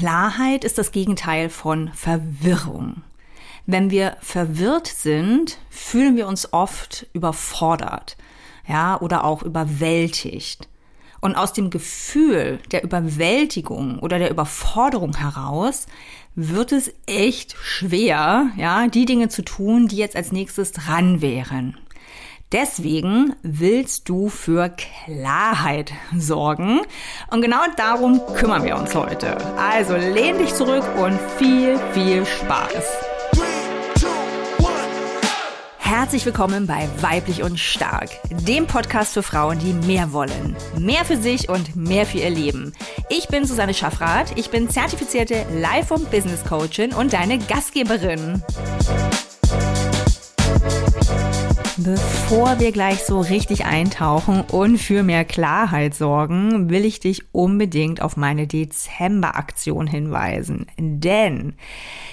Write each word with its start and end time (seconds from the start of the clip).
Klarheit 0.00 0.64
ist 0.64 0.78
das 0.78 0.92
Gegenteil 0.92 1.50
von 1.50 1.90
Verwirrung. 1.92 3.02
Wenn 3.66 3.90
wir 3.90 4.16
verwirrt 4.22 4.86
sind, 4.86 5.58
fühlen 5.68 6.16
wir 6.16 6.26
uns 6.26 6.54
oft 6.54 7.06
überfordert, 7.12 8.16
ja, 8.66 8.98
oder 8.98 9.24
auch 9.24 9.42
überwältigt. 9.42 10.70
Und 11.20 11.36
aus 11.36 11.52
dem 11.52 11.68
Gefühl 11.68 12.60
der 12.70 12.82
Überwältigung 12.82 13.98
oder 13.98 14.18
der 14.18 14.30
Überforderung 14.30 15.18
heraus 15.18 15.84
wird 16.34 16.72
es 16.72 16.94
echt 17.04 17.54
schwer, 17.62 18.46
ja, 18.56 18.88
die 18.88 19.04
Dinge 19.04 19.28
zu 19.28 19.42
tun, 19.42 19.86
die 19.86 19.96
jetzt 19.96 20.16
als 20.16 20.32
nächstes 20.32 20.72
dran 20.72 21.20
wären. 21.20 21.76
Deswegen 22.52 23.36
willst 23.42 24.08
du 24.08 24.28
für 24.28 24.70
Klarheit 24.70 25.92
sorgen. 26.16 26.80
Und 27.30 27.42
genau 27.42 27.62
darum 27.76 28.20
kümmern 28.34 28.64
wir 28.64 28.76
uns 28.76 28.92
heute. 28.92 29.36
Also 29.56 29.94
lehn 29.94 30.36
dich 30.36 30.52
zurück 30.54 30.84
und 30.98 31.16
viel, 31.38 31.78
viel 31.92 32.26
Spaß. 32.26 32.84
Herzlich 35.78 36.26
willkommen 36.26 36.66
bei 36.66 36.88
Weiblich 37.00 37.42
und 37.42 37.58
Stark, 37.58 38.10
dem 38.30 38.66
Podcast 38.66 39.14
für 39.14 39.22
Frauen, 39.22 39.60
die 39.60 39.72
mehr 39.86 40.12
wollen. 40.12 40.56
Mehr 40.76 41.04
für 41.04 41.16
sich 41.16 41.48
und 41.48 41.76
mehr 41.76 42.04
für 42.04 42.18
ihr 42.18 42.30
Leben. 42.30 42.72
Ich 43.08 43.28
bin 43.28 43.44
Susanne 43.44 43.74
Schaffrath, 43.74 44.36
ich 44.36 44.50
bin 44.50 44.70
zertifizierte 44.70 45.46
Life- 45.52 45.94
und 45.94 46.10
Business 46.10 46.44
Coachin 46.44 46.92
und 46.94 47.12
deine 47.12 47.38
Gastgeberin. 47.38 48.42
Bevor 51.82 52.60
wir 52.60 52.72
gleich 52.72 53.04
so 53.04 53.20
richtig 53.20 53.64
eintauchen 53.64 54.42
und 54.42 54.76
für 54.76 55.02
mehr 55.02 55.24
Klarheit 55.24 55.94
sorgen, 55.94 56.68
will 56.68 56.84
ich 56.84 57.00
dich 57.00 57.22
unbedingt 57.32 58.02
auf 58.02 58.18
meine 58.18 58.46
Dezember-Aktion 58.46 59.86
hinweisen. 59.86 60.66
Denn 60.78 61.54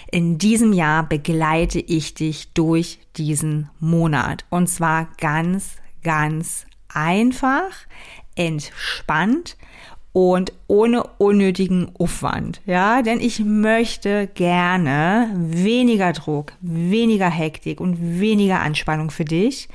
in 0.10 0.38
diesem 0.38 0.72
Jahr 0.72 1.04
begleite 1.04 1.80
ich 1.80 2.14
dich 2.14 2.54
durch 2.54 3.00
diesen 3.18 3.70
Monat. 3.82 4.46
Und 4.50 4.68
zwar 4.68 5.10
ganz, 5.20 5.76
ganz 6.02 6.66
einfach, 6.88 7.72
entspannt 8.36 9.58
und 10.18 10.52
ohne 10.66 11.04
unnötigen 11.20 11.90
Aufwand. 12.00 12.60
Ja, 12.66 13.04
denn 13.04 13.20
ich 13.20 13.40
möchte 13.40 14.26
gerne 14.34 15.30
weniger 15.36 16.12
Druck, 16.12 16.54
weniger 16.60 17.30
Hektik 17.30 17.80
und 17.80 18.20
weniger 18.20 18.62
Anspannung 18.62 19.12
für 19.12 19.26
dich 19.26 19.70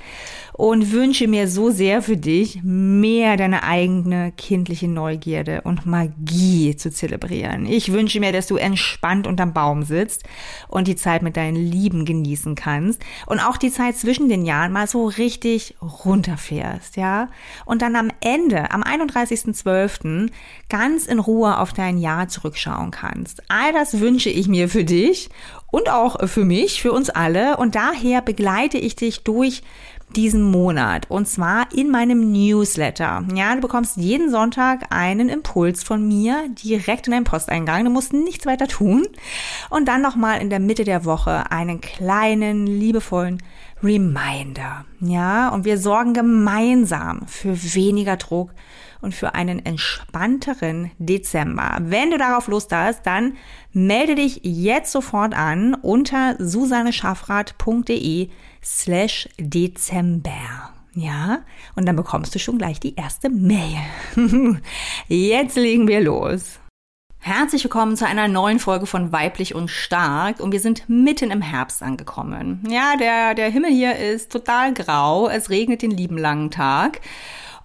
und 0.53 0.93
wünsche 0.93 1.29
mir 1.29 1.49
so 1.49 1.71
sehr 1.71 2.03
für 2.03 2.17
dich, 2.17 2.63
mehr 2.63 3.37
deine 3.37 3.63
eigene 3.63 4.33
kindliche 4.33 4.89
Neugierde 4.89 5.63
und 5.63 5.87
Magie 5.87 6.77
zu 6.77 6.91
zelebrieren. 6.91 7.67
Ich 7.67 7.93
wünsche 7.93 8.21
mir, 8.21 8.33
dass 8.33 8.47
du 8.47 8.57
entspannt 8.57 9.27
unterm 9.27 9.53
Baum 9.53 9.83
sitzt 9.83 10.25
und 10.69 10.89
die 10.89 10.97
Zeit 10.97 11.23
mit 11.23 11.37
deinen 11.37 11.57
Lieben 11.57 12.05
genießen 12.05 12.55
kannst 12.55 13.03
und 13.27 13.41
auch 13.41 13.57
die 13.57 13.73
Zeit 13.73 13.97
zwischen 13.97 14.29
den 14.29 14.45
Jahren 14.45 14.73
mal 14.73 14.87
so 14.87 15.07
richtig 15.07 15.77
runterfährst, 15.81 16.97
ja? 16.97 17.29
Und 17.65 17.83
dann 17.83 17.97
am 17.97 18.11
Ende, 18.21 18.71
am 18.71 18.83
31.12., 18.83 20.31
ganz 20.69 21.07
in 21.07 21.19
Ruhe 21.19 21.59
auf 21.59 21.73
dein 21.73 21.99
Jahr 21.99 22.29
zurückschauen 22.29 22.91
kannst. 22.91 23.43
All 23.49 23.73
das 23.73 24.01
wünsche 24.01 24.31
ich 24.31 24.49
mir 24.49 24.69
für 24.69 24.85
dich 24.85 25.31
und 25.73 25.91
auch 25.91 26.29
für 26.29 26.45
mich, 26.45 26.83
für 26.83 26.93
uns 26.93 27.11
alle. 27.11 27.57
Und 27.57 27.75
daher 27.75 28.21
begleite 28.21 28.79
ich 28.79 28.95
dich 28.95 29.25
durch 29.25 29.63
diesen 30.17 30.43
Monat 30.43 31.11
und 31.11 31.29
zwar 31.29 31.67
in 31.75 31.91
meinem 31.91 32.33
Newsletter. 32.33 33.25
Ja, 33.35 33.55
du 33.55 33.61
bekommst 33.61 33.97
jeden 33.97 34.31
Sonntag 34.31 34.87
einen 34.91 35.29
Impuls 35.29 35.83
von 35.83 36.07
mir 36.07 36.49
direkt 36.51 37.07
in 37.07 37.13
deinen 37.13 37.25
Posteingang. 37.25 37.85
Du 37.85 37.91
musst 37.91 38.13
nichts 38.13 38.47
weiter 38.47 38.69
tun 38.69 39.07
und 39.71 39.89
dann 39.89 40.03
nochmal 40.03 40.41
in 40.41 40.51
der 40.51 40.61
Mitte 40.61 40.85
der 40.85 41.05
Woche 41.05 41.51
einen 41.51 41.81
kleinen, 41.81 42.67
liebevollen 42.67 43.43
Reminder. 43.83 44.85
Ja, 45.01 45.49
und 45.49 45.65
wir 45.65 45.79
sorgen 45.79 46.15
gemeinsam 46.15 47.27
für 47.27 47.57
weniger 47.75 48.17
Druck 48.17 48.51
und 49.03 49.15
für 49.15 49.35
einen 49.35 49.65
entspannteren 49.65 50.91
Dezember. 50.99 51.77
Wenn 51.81 52.11
du 52.11 52.19
darauf 52.19 52.47
Lust 52.47 52.73
hast, 52.73 53.05
dann 53.05 53.37
melde 53.73 54.15
dich 54.15 54.41
jetzt 54.45 54.93
sofort 54.93 55.35
an 55.35 55.75
unter 55.75 56.37
susanneschaffrath.de 56.39 58.31
slash 58.63 59.29
Dezember. 59.39 60.71
Ja, 60.95 61.41
und 61.75 61.87
dann 61.87 61.97
bekommst 61.97 62.35
du 62.35 62.39
schon 62.39 62.59
gleich 62.59 62.79
die 62.79 62.95
erste 62.97 63.31
Mail. 63.31 63.79
Jetzt 65.09 65.57
legen 65.57 65.89
wir 65.89 66.03
los. 66.03 66.59
Herzlich 67.19 67.65
willkommen 67.65 67.97
zu 67.97 68.07
einer 68.07 68.29
neuen 68.29 68.59
Folge 68.59 68.85
von 68.85 69.11
Weiblich 69.11 69.55
und 69.55 69.69
Stark 69.69 70.41
und 70.41 70.53
wir 70.53 70.61
sind 70.61 70.89
mitten 70.89 71.31
im 71.31 71.41
Herbst 71.41 71.83
angekommen. 71.83 72.63
Ja, 72.69 72.97
der, 72.97 73.35
der 73.35 73.49
Himmel 73.49 73.71
hier 73.71 73.97
ist 73.97 74.33
total 74.33 74.75
grau, 74.75 75.29
es 75.29 75.49
regnet 75.49 75.81
den 75.81 75.93
lieben 75.93 76.19
langen 76.19 76.51
Tag 76.51 77.01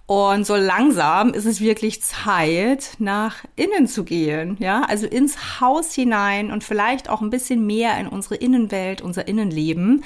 und 0.08 0.46
so 0.46 0.56
langsam 0.56 1.34
ist 1.34 1.44
es 1.44 1.60
wirklich 1.60 2.02
Zeit, 2.02 2.92
nach 2.98 3.44
innen 3.56 3.86
zu 3.86 4.04
gehen, 4.04 4.56
ja, 4.58 4.80
also 4.88 5.06
ins 5.06 5.60
Haus 5.60 5.92
hinein 5.92 6.50
und 6.50 6.64
vielleicht 6.64 7.10
auch 7.10 7.20
ein 7.20 7.28
bisschen 7.28 7.66
mehr 7.66 7.98
in 8.00 8.06
unsere 8.08 8.36
Innenwelt, 8.36 9.02
unser 9.02 9.28
Innenleben. 9.28 10.04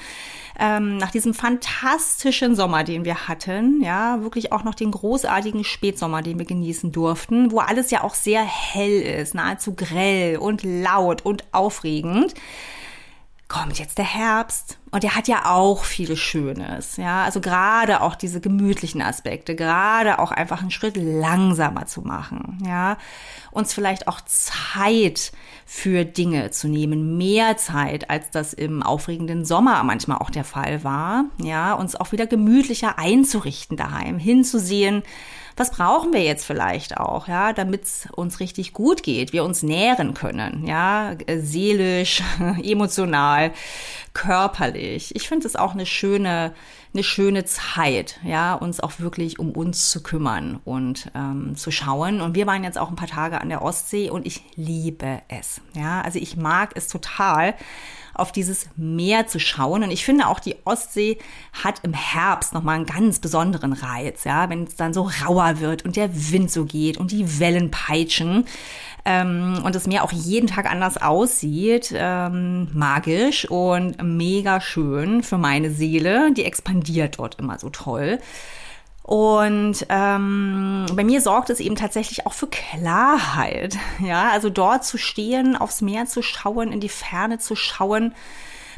Ähm, 0.59 0.97
nach 0.97 1.11
diesem 1.11 1.33
fantastischen 1.33 2.53
Sommer, 2.53 2.83
den 2.83 3.05
wir 3.05 3.29
hatten, 3.29 3.81
ja, 3.81 4.21
wirklich 4.21 4.51
auch 4.51 4.65
noch 4.65 4.75
den 4.75 4.91
großartigen 4.91 5.63
Spätsommer, 5.63 6.21
den 6.21 6.37
wir 6.37 6.45
genießen 6.45 6.91
durften, 6.91 7.53
wo 7.53 7.59
alles 7.59 7.89
ja 7.89 8.03
auch 8.03 8.13
sehr 8.13 8.43
hell 8.43 9.01
ist, 9.01 9.33
nahezu 9.33 9.73
grell 9.73 10.35
und 10.35 10.63
laut 10.63 11.21
und 11.21 11.45
aufregend. 11.53 12.33
Kommt 13.47 13.79
jetzt 13.79 13.97
der 13.97 14.13
Herbst 14.13 14.79
und 14.93 15.01
der 15.01 15.15
hat 15.15 15.27
ja 15.27 15.51
auch 15.51 15.85
viel 15.85 16.15
Schönes, 16.15 16.97
ja, 16.97 17.23
also 17.23 17.41
gerade 17.41 18.01
auch 18.01 18.13
diese 18.13 18.39
gemütlichen 18.39 19.01
Aspekte, 19.01 19.55
gerade 19.55 20.19
auch 20.19 20.31
einfach 20.31 20.61
einen 20.61 20.69
Schritt 20.69 20.97
langsamer 20.97 21.87
zu 21.87 22.01
machen, 22.01 22.59
ja, 22.63 22.97
uns 23.49 23.73
vielleicht 23.73 24.07
auch 24.07 24.21
Zeit 24.21 25.31
für 25.65 26.05
Dinge 26.05 26.51
zu 26.51 26.67
nehmen, 26.67 27.17
mehr 27.17 27.57
Zeit, 27.57 28.11
als 28.11 28.29
das 28.29 28.53
im 28.53 28.83
aufregenden 28.83 29.45
Sommer 29.45 29.83
manchmal 29.83 30.19
auch 30.19 30.29
der 30.29 30.43
Fall 30.43 30.83
war, 30.83 31.25
ja, 31.41 31.73
uns 31.73 31.95
auch 31.95 32.11
wieder 32.11 32.27
gemütlicher 32.27 32.99
einzurichten 32.99 33.75
daheim, 33.77 34.19
hinzusehen, 34.19 35.01
was 35.55 35.71
brauchen 35.71 36.13
wir 36.13 36.23
jetzt 36.23 36.45
vielleicht 36.45 36.97
auch, 36.97 37.27
ja, 37.27 37.53
damit 37.53 37.83
es 37.83 38.07
uns 38.11 38.39
richtig 38.39 38.73
gut 38.73 39.03
geht, 39.03 39.33
wir 39.33 39.43
uns 39.43 39.61
nähren 39.61 40.13
können, 40.13 40.65
ja, 40.65 41.15
seelisch, 41.37 42.23
emotional, 42.63 43.51
körperlich. 44.13 44.82
Ich 44.91 45.27
finde 45.27 45.47
es 45.47 45.55
auch 45.55 45.73
eine 45.73 45.85
schöne, 45.85 46.53
eine 46.93 47.03
schöne 47.03 47.45
Zeit, 47.45 48.19
ja, 48.23 48.53
uns 48.53 48.79
auch 48.79 48.99
wirklich 48.99 49.39
um 49.39 49.51
uns 49.51 49.89
zu 49.89 50.03
kümmern 50.03 50.59
und 50.65 51.11
ähm, 51.15 51.55
zu 51.55 51.71
schauen. 51.71 52.21
Und 52.21 52.35
wir 52.35 52.47
waren 52.47 52.63
jetzt 52.63 52.77
auch 52.77 52.89
ein 52.89 52.95
paar 52.95 53.07
Tage 53.07 53.41
an 53.41 53.49
der 53.49 53.61
Ostsee 53.61 54.09
und 54.09 54.25
ich 54.25 54.43
liebe 54.55 55.21
es, 55.27 55.61
ja, 55.75 56.01
also 56.01 56.19
ich 56.19 56.37
mag 56.37 56.71
es 56.75 56.87
total 56.87 57.55
auf 58.13 58.31
dieses 58.31 58.67
Meer 58.75 59.27
zu 59.27 59.39
schauen. 59.39 59.83
Und 59.83 59.91
ich 59.91 60.05
finde 60.05 60.27
auch, 60.27 60.39
die 60.39 60.55
Ostsee 60.65 61.17
hat 61.63 61.81
im 61.83 61.93
Herbst 61.93 62.53
nochmal 62.53 62.75
einen 62.75 62.85
ganz 62.85 63.19
besonderen 63.19 63.73
Reiz, 63.73 64.23
ja, 64.23 64.49
wenn 64.49 64.63
es 64.63 64.75
dann 64.75 64.93
so 64.93 65.09
rauer 65.25 65.59
wird 65.59 65.85
und 65.85 65.95
der 65.95 66.09
Wind 66.31 66.51
so 66.51 66.65
geht 66.65 66.97
und 66.97 67.11
die 67.11 67.39
Wellen 67.39 67.71
peitschen 67.71 68.45
ähm, 69.05 69.59
und 69.63 69.75
das 69.75 69.87
Meer 69.87 70.03
auch 70.03 70.11
jeden 70.11 70.47
Tag 70.47 70.69
anders 70.69 71.01
aussieht, 71.01 71.93
ähm, 71.95 72.69
magisch 72.73 73.49
und 73.49 74.01
mega 74.01 74.61
schön 74.61 75.23
für 75.23 75.37
meine 75.37 75.71
Seele. 75.71 76.31
Die 76.33 76.45
expandiert 76.45 77.19
dort 77.19 77.39
immer 77.39 77.57
so 77.59 77.69
toll. 77.69 78.19
Und 79.03 79.85
ähm, 79.89 80.85
bei 80.93 81.03
mir 81.03 81.19
sorgt 81.19 81.49
es 81.49 81.59
eben 81.59 81.75
tatsächlich 81.75 82.25
auch 82.25 82.33
für 82.33 82.47
Klarheit. 82.47 83.77
Ja, 83.99 84.31
also 84.31 84.49
dort 84.49 84.85
zu 84.85 84.97
stehen, 84.97 85.55
aufs 85.55 85.81
Meer 85.81 86.05
zu 86.05 86.21
schauen, 86.21 86.71
in 86.71 86.79
die 86.79 86.89
Ferne 86.89 87.37
zu 87.37 87.55
schauen, 87.55 88.13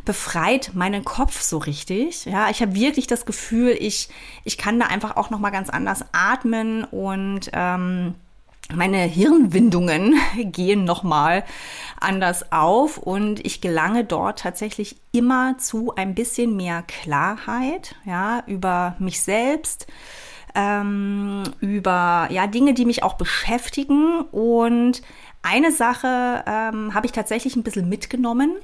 befreit 0.03 0.71
meinen 0.73 1.05
Kopf 1.05 1.41
so 1.41 1.57
richtig. 1.57 2.25
Ja, 2.25 2.49
ich 2.49 2.61
habe 2.61 2.75
wirklich 2.75 3.07
das 3.07 3.25
Gefühl, 3.25 3.75
ich 3.79 4.09
ich 4.43 4.57
kann 4.57 4.79
da 4.79 4.87
einfach 4.87 5.15
auch 5.15 5.29
noch 5.29 5.39
mal 5.39 5.51
ganz 5.51 5.69
anders 5.69 6.03
atmen 6.11 6.83
und 6.83 7.49
ähm, 7.53 8.15
meine 8.73 8.97
Hirnwindungen 8.97 10.15
gehen 10.51 10.83
nochmal 10.83 11.43
anders 11.99 12.51
auf 12.51 12.97
und 12.97 13.45
ich 13.45 13.61
gelange 13.61 14.03
dort 14.03 14.39
tatsächlich 14.39 14.97
immer 15.11 15.57
zu 15.57 15.93
ein 15.95 16.15
bisschen 16.15 16.55
mehr 16.55 16.83
Klarheit, 16.83 17.95
ja, 18.05 18.43
über 18.47 18.95
mich 18.99 19.21
selbst, 19.21 19.87
ähm, 20.55 21.43
über 21.59 22.27
ja 22.31 22.47
Dinge, 22.47 22.73
die 22.73 22.85
mich 22.85 23.03
auch 23.03 23.13
beschäftigen 23.13 24.21
und 24.31 25.01
eine 25.43 25.71
Sache 25.71 26.43
ähm, 26.47 26.93
habe 26.93 27.05
ich 27.05 27.11
tatsächlich 27.11 27.55
ein 27.55 27.63
bisschen 27.63 27.87
mitgenommen 27.87 28.55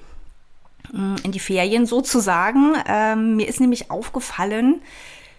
mm, 0.91 1.15
in 1.23 1.31
die 1.31 1.39
Ferien 1.39 1.85
sozusagen. 1.85 2.73
Ähm, 2.87 3.35
mir 3.35 3.47
ist 3.47 3.59
nämlich 3.59 3.91
aufgefallen, 3.91 4.81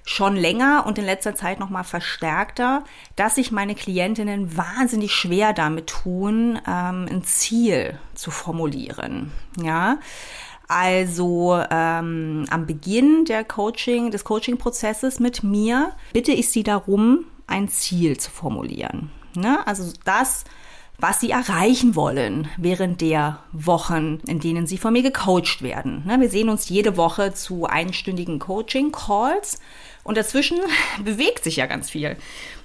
schon 0.05 0.37
länger 0.37 0.85
und 0.87 0.99
in 0.99 1.05
letzter 1.05 1.35
Zeit 1.35 1.61
noch 1.61 1.71
mal 1.71 1.85
verstärkter, 1.85 2.85
dass 3.17 3.37
sich 3.37 3.53
meine 3.53 3.75
Klientinnen 3.75 4.57
wahnsinnig 4.57 5.13
schwer 5.13 5.53
damit 5.53 5.87
tun, 5.87 6.59
ähm, 6.67 7.07
ein 7.09 7.23
Ziel 7.25 7.99
zu 8.15 8.31
formulieren. 8.31 9.33
Ja, 9.63 9.99
also 10.69 11.61
ähm, 11.71 12.47
am 12.51 12.67
Beginn 12.67 13.27
der 13.27 13.45
Coaching, 13.45 14.11
des 14.11 14.25
Coaching-Prozesses 14.25 15.21
mit 15.21 15.43
mir 15.43 15.93
bitte 16.13 16.33
ich 16.33 16.51
sie 16.51 16.63
darum, 16.63 17.27
ein 17.47 17.69
Ziel 17.69 18.17
zu 18.17 18.31
formulieren. 18.31 19.11
Ne? 19.35 19.65
Also 19.67 19.93
das, 20.05 20.45
was 20.99 21.21
sie 21.21 21.31
erreichen 21.31 21.95
wollen 21.95 22.49
während 22.57 23.01
der 23.03 23.41
Wochen, 23.53 24.21
in 24.27 24.41
denen 24.41 24.67
sie 24.67 24.79
von 24.79 24.95
mir 24.95 25.03
gecoacht 25.03 25.61
werden. 25.61 26.05
Ne? 26.07 26.21
Wir 26.21 26.31
sehen 26.31 26.49
uns 26.49 26.69
jede 26.69 26.97
Woche 26.97 27.35
zu 27.35 27.67
einstündigen 27.67 28.39
Coaching-Calls 28.39 29.61
und 30.05 30.17
dazwischen 30.17 30.59
bewegt 31.05 31.45
sich 31.45 31.57
ja 31.57 31.67
ganz 31.67 31.91
viel. 31.91 32.17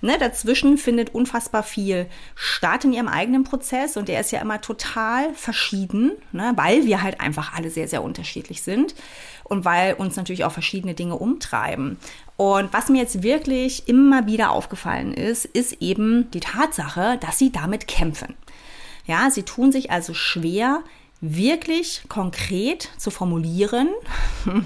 Ne, 0.02 0.18
dazwischen 0.20 0.78
findet 0.78 1.14
unfassbar 1.14 1.64
viel 1.64 2.08
statt 2.36 2.86
in 2.86 2.94
ihrem 2.94 3.08
eigenen 3.08 3.44
Prozess 3.44 3.98
und 3.98 4.08
der 4.08 4.20
ist 4.20 4.32
ja 4.32 4.42
immer 4.42 4.62
total 4.62 5.34
verschieden, 5.34 6.12
ne, 6.32 6.54
weil 6.56 6.86
wir 6.86 7.02
halt 7.02 7.20
einfach 7.20 7.54
alle 7.54 7.70
sehr, 7.70 7.88
sehr 7.88 8.04
unterschiedlich 8.04 8.62
sind 8.62 8.96
und 9.44 9.66
weil 9.66 9.94
uns 9.94 10.16
natürlich 10.16 10.46
auch 10.46 10.52
verschiedene 10.52 10.94
Dinge 10.94 11.16
umtreiben. 11.16 11.98
Und 12.36 12.72
was 12.74 12.90
mir 12.90 13.02
jetzt 13.02 13.24
wirklich 13.24 13.88
immer 13.88 14.28
wieder 14.28 14.52
aufgefallen 14.52 15.14
ist, 15.14 15.46
ist 15.46 15.82
eben 15.82 16.30
die 16.32 16.40
Tatsache, 16.40 17.18
dass 17.20 17.40
sie 17.40 17.52
damit 17.52 17.88
kämpfen. 17.88 18.36
Ja, 19.08 19.32
sie 19.32 19.44
tun 19.44 19.72
sich 19.72 19.90
also 19.90 20.14
schwer, 20.14 20.84
wirklich 21.22 22.04
konkret 22.10 22.90
zu 22.98 23.10
formulieren, 23.10 23.90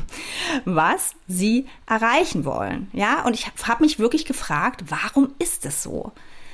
was 0.65 1.13
sie 1.27 1.67
erreichen 1.87 2.45
wollen. 2.45 2.89
Ja, 2.93 3.23
und 3.25 3.33
ich 3.33 3.47
habe 3.63 3.83
mich 3.83 3.99
wirklich 3.99 4.25
gefragt, 4.25 4.83
warum 4.87 5.33
ist 5.39 5.65
es 5.65 5.83
so? 5.83 6.11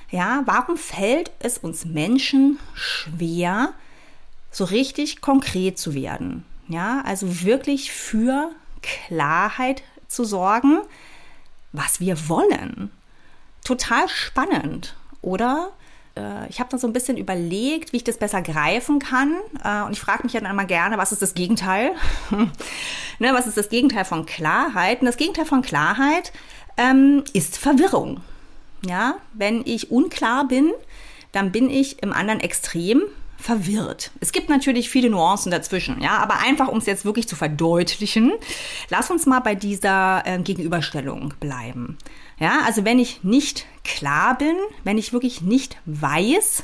Ja, 0.09 0.43
warum 0.45 0.77
fällt 0.77 1.31
es 1.39 1.57
uns 1.57 1.85
Menschen 1.85 2.59
schwer, 2.73 3.73
so 4.51 4.63
richtig 4.63 5.21
konkret 5.21 5.77
zu 5.77 5.93
werden? 5.93 6.45
Ja, 6.67 7.01
also 7.05 7.43
wirklich 7.43 7.91
für 7.91 8.51
Klarheit 8.81 9.83
zu 10.07 10.23
sorgen, 10.23 10.81
was 11.71 11.99
wir 11.99 12.29
wollen. 12.29 12.91
Total 13.63 14.07
spannend, 14.07 14.95
oder? 15.21 15.71
Äh, 16.17 16.49
ich 16.49 16.59
habe 16.59 16.69
dann 16.69 16.79
so 16.79 16.87
ein 16.87 16.93
bisschen 16.93 17.17
überlegt, 17.17 17.93
wie 17.93 17.97
ich 17.97 18.03
das 18.03 18.17
besser 18.17 18.41
greifen 18.41 18.99
kann. 18.99 19.33
Äh, 19.63 19.83
und 19.83 19.93
ich 19.93 19.99
frage 19.99 20.23
mich 20.23 20.33
dann 20.33 20.45
einmal 20.45 20.67
gerne, 20.67 20.97
was 20.97 21.11
ist 21.11 21.21
das 21.21 21.33
Gegenteil? 21.33 21.91
ne, 23.19 23.33
was 23.33 23.47
ist 23.47 23.57
das 23.57 23.69
Gegenteil 23.69 24.05
von 24.05 24.25
Klarheit? 24.25 25.01
Und 25.01 25.05
das 25.05 25.17
Gegenteil 25.17 25.45
von 25.45 25.61
Klarheit 25.61 26.31
ähm, 26.77 27.23
ist 27.33 27.57
Verwirrung. 27.57 28.21
Ja, 28.85 29.15
wenn 29.33 29.63
ich 29.65 29.91
unklar 29.91 30.47
bin, 30.47 30.71
dann 31.31 31.51
bin 31.51 31.69
ich 31.69 32.01
im 32.03 32.13
anderen 32.13 32.39
Extrem 32.39 33.03
verwirrt. 33.37 34.11
Es 34.19 34.31
gibt 34.31 34.49
natürlich 34.49 34.89
viele 34.89 35.09
Nuancen 35.09 35.51
dazwischen, 35.51 36.01
ja, 36.01 36.17
aber 36.17 36.39
einfach 36.39 36.67
um 36.67 36.79
es 36.79 36.85
jetzt 36.85 37.05
wirklich 37.05 37.27
zu 37.27 37.35
verdeutlichen, 37.35 38.33
lass 38.89 39.11
uns 39.11 39.25
mal 39.25 39.39
bei 39.39 39.55
dieser 39.55 40.23
äh, 40.25 40.39
Gegenüberstellung 40.39 41.33
bleiben. 41.39 41.97
Ja, 42.39 42.61
also 42.65 42.85
wenn 42.85 42.99
ich 42.99 43.23
nicht 43.23 43.65
klar 43.83 44.37
bin, 44.37 44.55
wenn 44.83 44.97
ich 44.97 45.13
wirklich 45.13 45.41
nicht 45.41 45.77
weiß, 45.85 46.63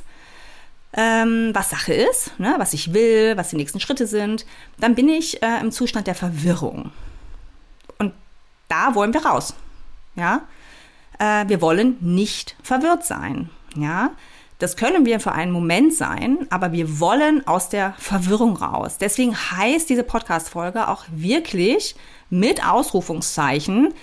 ähm, 0.94 1.50
was 1.54 1.72
Sache 1.72 1.94
ist, 1.94 2.40
ne, 2.40 2.56
was 2.58 2.74
ich 2.74 2.94
will, 2.94 3.36
was 3.36 3.50
die 3.50 3.56
nächsten 3.56 3.80
Schritte 3.80 4.06
sind, 4.06 4.46
dann 4.80 4.94
bin 4.94 5.10
ich 5.10 5.42
äh, 5.42 5.60
im 5.60 5.72
Zustand 5.72 6.06
der 6.06 6.16
Verwirrung. 6.16 6.92
Und 7.98 8.14
da 8.68 8.94
wollen 8.94 9.14
wir 9.14 9.25
raus. 9.25 9.56
Ja, 10.16 10.42
äh, 11.18 11.48
wir 11.48 11.62
wollen 11.62 11.98
nicht 12.02 12.56
verwirrt 12.62 13.06
sein. 13.06 13.50
Ja, 13.76 14.12
das 14.60 14.78
können 14.78 15.06
wir 15.06 15.19
für 15.19 15.31
einen 15.31 15.52
Moment 15.52 15.96
sein, 15.96 16.46
aber 16.52 16.72
wir 16.72 17.00
wollen 17.00 17.46
aus 17.48 17.69
der 17.69 17.96
Verwirrung 17.98 18.56
raus. 18.56 18.98
Deswegen 19.00 19.36
heißt 19.36 19.90
diese 19.90 20.04
Podcast-Folge 20.04 20.88
auch 20.88 21.06
wirklich 21.10 21.96
mit 22.30 22.66
Ausrufungszeichen 22.66 23.94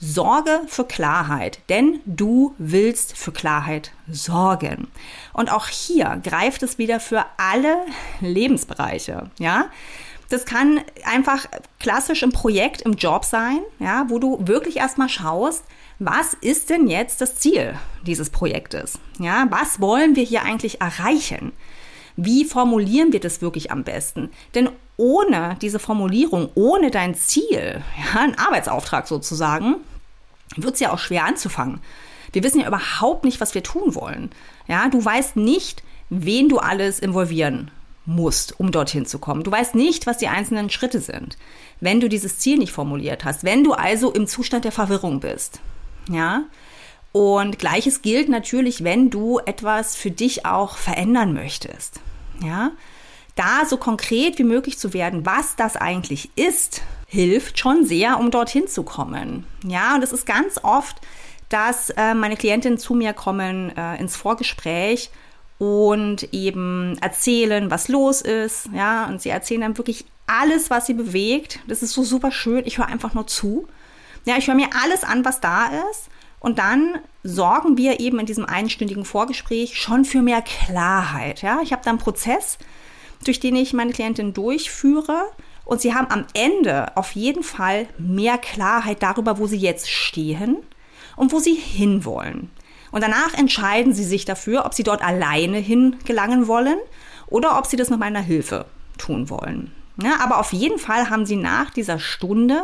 Sorge 0.00 0.62
für 0.66 0.84
Klarheit, 0.84 1.60
denn 1.68 2.00
du 2.06 2.54
willst 2.58 3.16
für 3.16 3.32
Klarheit 3.32 3.92
sorgen. 4.10 4.88
Und 5.34 5.52
auch 5.52 5.68
hier 5.68 6.20
greift 6.24 6.62
es 6.62 6.78
wieder 6.78 7.00
für 7.00 7.26
alle 7.36 7.76
Lebensbereiche, 8.20 9.30
ja. 9.38 9.66
Das 10.30 10.46
kann 10.46 10.80
einfach 11.04 11.46
klassisch 11.80 12.22
im 12.22 12.30
Projekt, 12.30 12.82
im 12.82 12.92
Job 12.92 13.24
sein, 13.24 13.58
ja, 13.80 14.04
wo 14.08 14.20
du 14.20 14.38
wirklich 14.46 14.76
erstmal 14.76 15.08
schaust, 15.08 15.64
was 15.98 16.34
ist 16.34 16.70
denn 16.70 16.86
jetzt 16.86 17.20
das 17.20 17.34
Ziel 17.34 17.74
dieses 18.06 18.30
Projektes? 18.30 18.98
Ja, 19.18 19.48
was 19.50 19.80
wollen 19.80 20.14
wir 20.14 20.22
hier 20.22 20.44
eigentlich 20.44 20.80
erreichen? 20.80 21.52
Wie 22.16 22.44
formulieren 22.44 23.12
wir 23.12 23.20
das 23.20 23.42
wirklich 23.42 23.70
am 23.70 23.82
besten? 23.82 24.30
Denn 24.54 24.70
ohne 24.96 25.56
diese 25.60 25.78
Formulierung, 25.78 26.50
ohne 26.54 26.90
dein 26.90 27.14
Ziel, 27.14 27.82
ja, 27.98 28.20
ein 28.20 28.38
Arbeitsauftrag 28.38 29.08
sozusagen, 29.08 29.76
wird 30.62 30.74
es 30.74 30.80
ja 30.80 30.92
auch 30.92 30.98
schwer 30.98 31.24
anzufangen. 31.24 31.80
Wir 32.32 32.42
wissen 32.42 32.60
ja 32.60 32.68
überhaupt 32.68 33.24
nicht, 33.24 33.40
was 33.40 33.54
wir 33.54 33.62
tun 33.62 33.94
wollen. 33.94 34.30
Ja, 34.68 34.88
du 34.88 35.04
weißt 35.04 35.36
nicht, 35.36 35.82
wen 36.10 36.48
du 36.48 36.58
alles 36.58 36.98
involvieren 36.98 37.70
musst, 38.06 38.58
um 38.58 38.70
dorthin 38.72 39.06
zu 39.06 39.18
kommen. 39.18 39.42
Du 39.42 39.50
weißt 39.50 39.74
nicht, 39.74 40.06
was 40.06 40.18
die 40.18 40.28
einzelnen 40.28 40.70
Schritte 40.70 41.00
sind, 41.00 41.36
wenn 41.80 42.00
du 42.00 42.08
dieses 42.08 42.38
Ziel 42.38 42.58
nicht 42.58 42.72
formuliert 42.72 43.24
hast, 43.24 43.44
wenn 43.44 43.64
du 43.64 43.72
also 43.72 44.12
im 44.12 44.26
Zustand 44.26 44.64
der 44.64 44.72
Verwirrung 44.72 45.20
bist. 45.20 45.60
Ja? 46.10 46.44
Und 47.12 47.58
gleiches 47.58 48.02
gilt 48.02 48.28
natürlich, 48.28 48.84
wenn 48.84 49.10
du 49.10 49.38
etwas 49.40 49.96
für 49.96 50.10
dich 50.10 50.46
auch 50.46 50.76
verändern 50.76 51.32
möchtest. 51.32 52.00
Ja? 52.42 52.72
Da 53.40 53.64
so 53.64 53.78
konkret 53.78 54.38
wie 54.38 54.44
möglich 54.44 54.78
zu 54.78 54.92
werden, 54.92 55.24
was 55.24 55.56
das 55.56 55.74
eigentlich 55.74 56.28
ist, 56.36 56.82
hilft 57.06 57.58
schon 57.58 57.86
sehr, 57.86 58.20
um 58.20 58.30
dorthin 58.30 58.68
zu 58.68 58.82
kommen. 58.82 59.46
Ja, 59.64 59.94
und 59.94 60.04
es 60.04 60.12
ist 60.12 60.26
ganz 60.26 60.60
oft, 60.62 60.96
dass 61.48 61.88
äh, 61.88 62.12
meine 62.12 62.36
Klientinnen 62.36 62.76
zu 62.76 62.92
mir 62.92 63.14
kommen 63.14 63.74
äh, 63.74 63.96
ins 63.96 64.14
Vorgespräch 64.14 65.10
und 65.58 66.34
eben 66.34 66.98
erzählen, 67.00 67.70
was 67.70 67.88
los 67.88 68.20
ist. 68.20 68.68
Ja, 68.74 69.06
und 69.06 69.22
sie 69.22 69.30
erzählen 69.30 69.62
dann 69.62 69.78
wirklich 69.78 70.04
alles, 70.26 70.68
was 70.68 70.84
sie 70.84 70.94
bewegt. 70.94 71.60
Das 71.66 71.82
ist 71.82 71.94
so 71.94 72.02
super 72.02 72.32
schön. 72.32 72.66
Ich 72.66 72.76
höre 72.76 72.88
einfach 72.88 73.14
nur 73.14 73.26
zu. 73.26 73.66
Ja, 74.26 74.36
ich 74.36 74.48
höre 74.48 74.54
mir 74.54 74.68
alles 74.84 75.02
an, 75.02 75.24
was 75.24 75.40
da 75.40 75.70
ist. 75.90 76.10
Und 76.40 76.58
dann 76.58 76.98
sorgen 77.22 77.78
wir 77.78 78.00
eben 78.00 78.18
in 78.18 78.26
diesem 78.26 78.44
einstündigen 78.44 79.06
Vorgespräch 79.06 79.80
schon 79.80 80.04
für 80.04 80.20
mehr 80.20 80.42
Klarheit. 80.42 81.40
Ja, 81.40 81.60
ich 81.62 81.72
habe 81.72 81.82
da 81.82 81.88
einen 81.88 81.98
Prozess, 81.98 82.58
durch 83.24 83.40
den 83.40 83.56
ich 83.56 83.72
meine 83.72 83.92
Klientin 83.92 84.32
durchführe. 84.32 85.24
Und 85.64 85.80
sie 85.80 85.94
haben 85.94 86.08
am 86.10 86.26
Ende 86.34 86.96
auf 86.96 87.12
jeden 87.12 87.42
Fall 87.42 87.86
mehr 87.98 88.38
Klarheit 88.38 89.02
darüber, 89.02 89.38
wo 89.38 89.46
sie 89.46 89.58
jetzt 89.58 89.88
stehen 89.88 90.56
und 91.16 91.32
wo 91.32 91.38
sie 91.38 91.54
hinwollen. 91.54 92.50
Und 92.90 93.02
danach 93.02 93.34
entscheiden 93.34 93.94
sie 93.94 94.04
sich 94.04 94.24
dafür, 94.24 94.64
ob 94.64 94.74
sie 94.74 94.82
dort 94.82 95.02
alleine 95.02 95.58
hingelangen 95.58 96.48
wollen 96.48 96.78
oder 97.28 97.56
ob 97.56 97.66
sie 97.66 97.76
das 97.76 97.90
mit 97.90 98.00
meiner 98.00 98.20
Hilfe 98.20 98.66
tun 98.98 99.30
wollen. 99.30 99.72
Ja, 100.02 100.18
aber 100.20 100.38
auf 100.38 100.52
jeden 100.52 100.78
Fall 100.78 101.10
haben 101.10 101.26
sie 101.26 101.36
nach 101.36 101.70
dieser 101.70 101.98
Stunde 101.98 102.62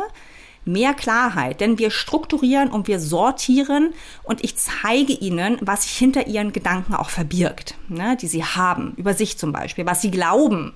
mehr 0.67 0.93
Klarheit, 0.93 1.61
denn 1.61 1.77
wir 1.79 1.91
strukturieren 1.91 2.69
und 2.69 2.87
wir 2.87 2.99
sortieren 2.99 3.93
und 4.23 4.43
ich 4.43 4.55
zeige 4.57 5.13
ihnen, 5.13 5.57
was 5.61 5.83
sich 5.83 5.97
hinter 5.97 6.27
ihren 6.27 6.53
Gedanken 6.53 6.93
auch 6.93 7.09
verbirgt, 7.09 7.75
ne, 7.87 8.17
die 8.19 8.27
sie 8.27 8.43
haben, 8.43 8.93
über 8.97 9.13
sich 9.13 9.37
zum 9.37 9.51
Beispiel, 9.51 9.85
was 9.85 10.01
sie 10.01 10.11
glauben, 10.11 10.73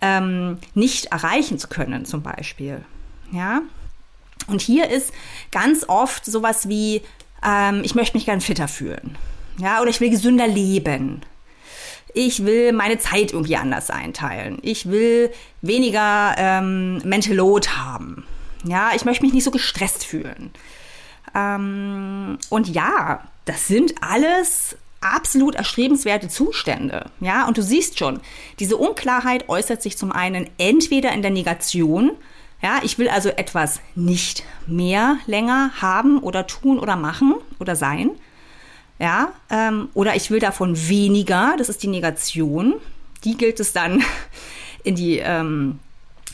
ähm, 0.00 0.58
nicht 0.74 1.06
erreichen 1.06 1.58
zu 1.58 1.68
können 1.68 2.04
zum 2.04 2.22
Beispiel. 2.22 2.84
Ja, 3.32 3.62
und 4.46 4.60
hier 4.60 4.90
ist 4.90 5.12
ganz 5.50 5.84
oft 5.88 6.24
sowas 6.24 6.68
wie, 6.68 7.02
ähm, 7.46 7.82
ich 7.84 7.94
möchte 7.94 8.16
mich 8.16 8.26
gern 8.26 8.40
fitter 8.40 8.68
fühlen. 8.68 9.16
Ja, 9.58 9.80
oder 9.80 9.90
ich 9.90 10.00
will 10.00 10.10
gesünder 10.10 10.48
leben. 10.48 11.22
Ich 12.12 12.44
will 12.44 12.72
meine 12.72 12.98
Zeit 12.98 13.32
irgendwie 13.32 13.56
anders 13.56 13.90
einteilen. 13.90 14.58
Ich 14.62 14.90
will 14.90 15.30
weniger 15.62 16.34
ähm, 16.38 16.98
Mental 16.98 17.36
Load 17.36 17.68
haben. 17.68 18.19
Ja, 18.64 18.90
ich 18.94 19.04
möchte 19.04 19.24
mich 19.24 19.32
nicht 19.32 19.44
so 19.44 19.50
gestresst 19.50 20.04
fühlen. 20.04 20.50
Ähm, 21.34 22.38
und 22.48 22.68
ja, 22.68 23.22
das 23.44 23.66
sind 23.66 23.94
alles 24.02 24.76
absolut 25.00 25.54
erstrebenswerte 25.54 26.28
Zustände. 26.28 27.06
Ja, 27.20 27.46
und 27.46 27.56
du 27.56 27.62
siehst 27.62 27.98
schon, 27.98 28.20
diese 28.58 28.76
Unklarheit 28.76 29.48
äußert 29.48 29.82
sich 29.82 29.96
zum 29.96 30.12
einen 30.12 30.48
entweder 30.58 31.12
in 31.12 31.22
der 31.22 31.30
Negation, 31.30 32.12
ja, 32.62 32.80
ich 32.82 32.98
will 32.98 33.08
also 33.08 33.30
etwas 33.30 33.80
nicht 33.94 34.44
mehr 34.66 35.16
länger 35.26 35.70
haben 35.80 36.18
oder 36.18 36.46
tun 36.46 36.78
oder 36.78 36.96
machen 36.96 37.34
oder 37.58 37.74
sein. 37.74 38.10
Ja, 38.98 39.32
ähm, 39.48 39.88
oder 39.94 40.14
ich 40.14 40.30
will 40.30 40.40
davon 40.40 40.76
weniger, 40.88 41.54
das 41.56 41.70
ist 41.70 41.82
die 41.82 41.88
Negation. 41.88 42.74
Die 43.24 43.38
gilt 43.38 43.58
es 43.58 43.72
dann 43.72 44.02
in 44.84 44.94
die, 44.94 45.18
ähm, 45.18 45.78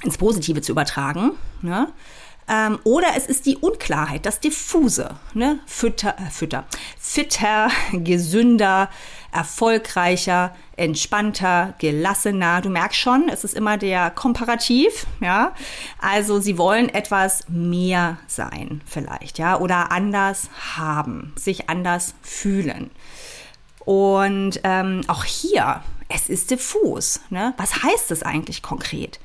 ins 0.03 0.19
Positive 0.19 0.61
zu 0.61 0.73
übertragen. 0.73 1.33
Ne? 1.63 1.89
Ähm, 2.49 2.79
oder 2.85 3.09
es 3.17 3.27
ist 3.27 3.47
die 3.47 3.57
Unklarheit, 3.57 4.25
das 4.25 4.39
Diffuse. 4.39 5.17
Ne? 5.35 5.59
Fütter, 5.67 6.17
äh, 6.19 6.31
Fütter, 6.31 6.65
fitter, 6.99 7.71
gesünder, 7.93 8.89
erfolgreicher, 9.33 10.55
entspannter, 10.77 11.75
gelassener. 11.79 12.61
Du 12.61 12.71
merkst 12.71 13.01
schon, 13.01 13.29
es 13.29 13.43
ist 13.43 13.55
immer 13.55 13.79
der 13.79 14.11
Komparativ, 14.11 15.07
ja. 15.21 15.55
Also 15.99 16.41
sie 16.41 16.57
wollen 16.57 16.89
etwas 16.89 17.45
mehr 17.49 18.19
sein, 18.29 18.81
vielleicht, 18.87 19.39
ja, 19.39 19.59
oder 19.59 19.91
anders 19.91 20.49
haben, 20.77 21.33
sich 21.37 21.69
anders 21.69 22.15
fühlen. 22.23 22.91
Und 23.85 24.61
ähm, 24.65 25.03
auch 25.07 25.25
hier, 25.25 25.83
es 26.09 26.29
ist 26.29 26.51
diffus. 26.51 27.21
Ne? 27.31 27.55
Was 27.57 27.83
heißt 27.83 28.11
es 28.11 28.23
eigentlich 28.23 28.63
konkret? 28.63 29.21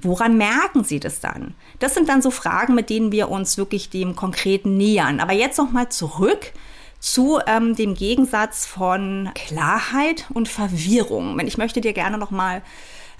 Woran 0.00 0.36
merken 0.36 0.84
Sie 0.84 1.00
das 1.00 1.20
dann? 1.20 1.54
Das 1.78 1.94
sind 1.94 2.08
dann 2.08 2.22
so 2.22 2.30
Fragen, 2.30 2.74
mit 2.74 2.90
denen 2.90 3.12
wir 3.12 3.30
uns 3.30 3.56
wirklich 3.56 3.90
dem 3.90 4.14
Konkreten 4.14 4.76
nähern. 4.76 5.20
Aber 5.20 5.32
jetzt 5.32 5.58
noch 5.58 5.70
mal 5.70 5.88
zurück 5.88 6.52
zu 7.00 7.38
ähm, 7.46 7.74
dem 7.74 7.94
Gegensatz 7.94 8.66
von 8.66 9.30
Klarheit 9.34 10.26
und 10.32 10.48
Verwirrung. 10.48 11.38
Ich 11.40 11.58
möchte 11.58 11.80
dir 11.80 11.92
gerne 11.92 12.18
noch 12.18 12.30
mal 12.30 12.62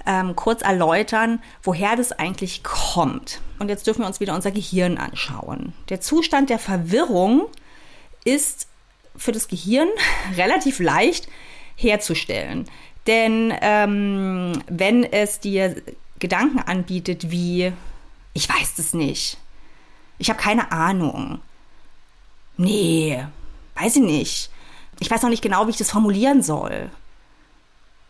ähm, 0.06 0.36
kurz 0.36 0.62
erläutern, 0.62 1.40
woher 1.62 1.96
das 1.96 2.12
eigentlich 2.12 2.62
kommt. 2.62 3.40
Und 3.58 3.68
jetzt 3.68 3.86
dürfen 3.86 4.02
wir 4.02 4.06
uns 4.06 4.20
wieder 4.20 4.34
unser 4.34 4.50
Gehirn 4.50 4.98
anschauen. 4.98 5.72
Der 5.88 6.00
Zustand 6.00 6.50
der 6.50 6.58
Verwirrung 6.58 7.46
ist 8.24 8.68
für 9.16 9.32
das 9.32 9.48
Gehirn 9.48 9.88
relativ 10.36 10.78
leicht 10.78 11.28
herzustellen. 11.74 12.66
Denn 13.06 13.54
ähm, 13.60 14.52
wenn 14.68 15.04
es 15.04 15.40
dir 15.40 15.76
Gedanken 16.18 16.58
anbietet 16.58 17.30
wie, 17.30 17.72
ich 18.32 18.48
weiß 18.48 18.74
das 18.76 18.94
nicht, 18.94 19.38
ich 20.18 20.30
habe 20.30 20.40
keine 20.40 20.72
Ahnung, 20.72 21.40
nee, 22.56 23.22
weiß 23.74 23.96
ich 23.96 24.02
nicht, 24.02 24.50
ich 25.00 25.10
weiß 25.10 25.22
noch 25.22 25.30
nicht 25.30 25.42
genau, 25.42 25.66
wie 25.66 25.70
ich 25.70 25.76
das 25.76 25.90
formulieren 25.90 26.42
soll, 26.42 26.90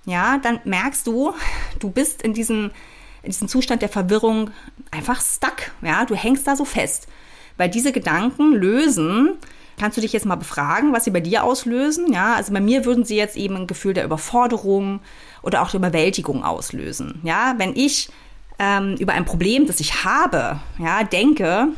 ja, 0.04 0.38
dann 0.38 0.60
merkst 0.64 1.06
du, 1.06 1.34
du 1.80 1.90
bist 1.90 2.22
in 2.22 2.32
diesem, 2.32 2.70
in 3.22 3.30
diesem 3.32 3.48
Zustand 3.48 3.82
der 3.82 3.88
Verwirrung 3.88 4.50
einfach 4.90 5.20
stuck, 5.20 5.72
ja, 5.82 6.04
du 6.04 6.14
hängst 6.14 6.46
da 6.46 6.54
so 6.54 6.64
fest, 6.64 7.08
weil 7.56 7.68
diese 7.68 7.92
Gedanken 7.92 8.52
lösen 8.52 9.36
Kannst 9.78 9.96
du 9.96 10.00
dich 10.00 10.12
jetzt 10.12 10.24
mal 10.24 10.36
befragen, 10.36 10.92
was 10.92 11.04
sie 11.04 11.10
bei 11.10 11.20
dir 11.20 11.44
auslösen? 11.44 12.12
Ja, 12.12 12.34
also 12.34 12.52
bei 12.52 12.60
mir 12.60 12.84
würden 12.84 13.04
sie 13.04 13.16
jetzt 13.16 13.36
eben 13.36 13.56
ein 13.56 13.66
Gefühl 13.66 13.92
der 13.92 14.04
Überforderung 14.04 15.00
oder 15.42 15.62
auch 15.62 15.70
der 15.70 15.78
Überwältigung 15.78 16.44
auslösen. 16.44 17.20
Ja, 17.24 17.54
wenn 17.58 17.76
ich 17.76 18.08
ähm, 18.58 18.96
über 18.98 19.12
ein 19.12 19.26
Problem, 19.26 19.66
das 19.66 19.80
ich 19.80 20.04
habe, 20.04 20.60
ja, 20.78 21.04
denke, 21.04 21.68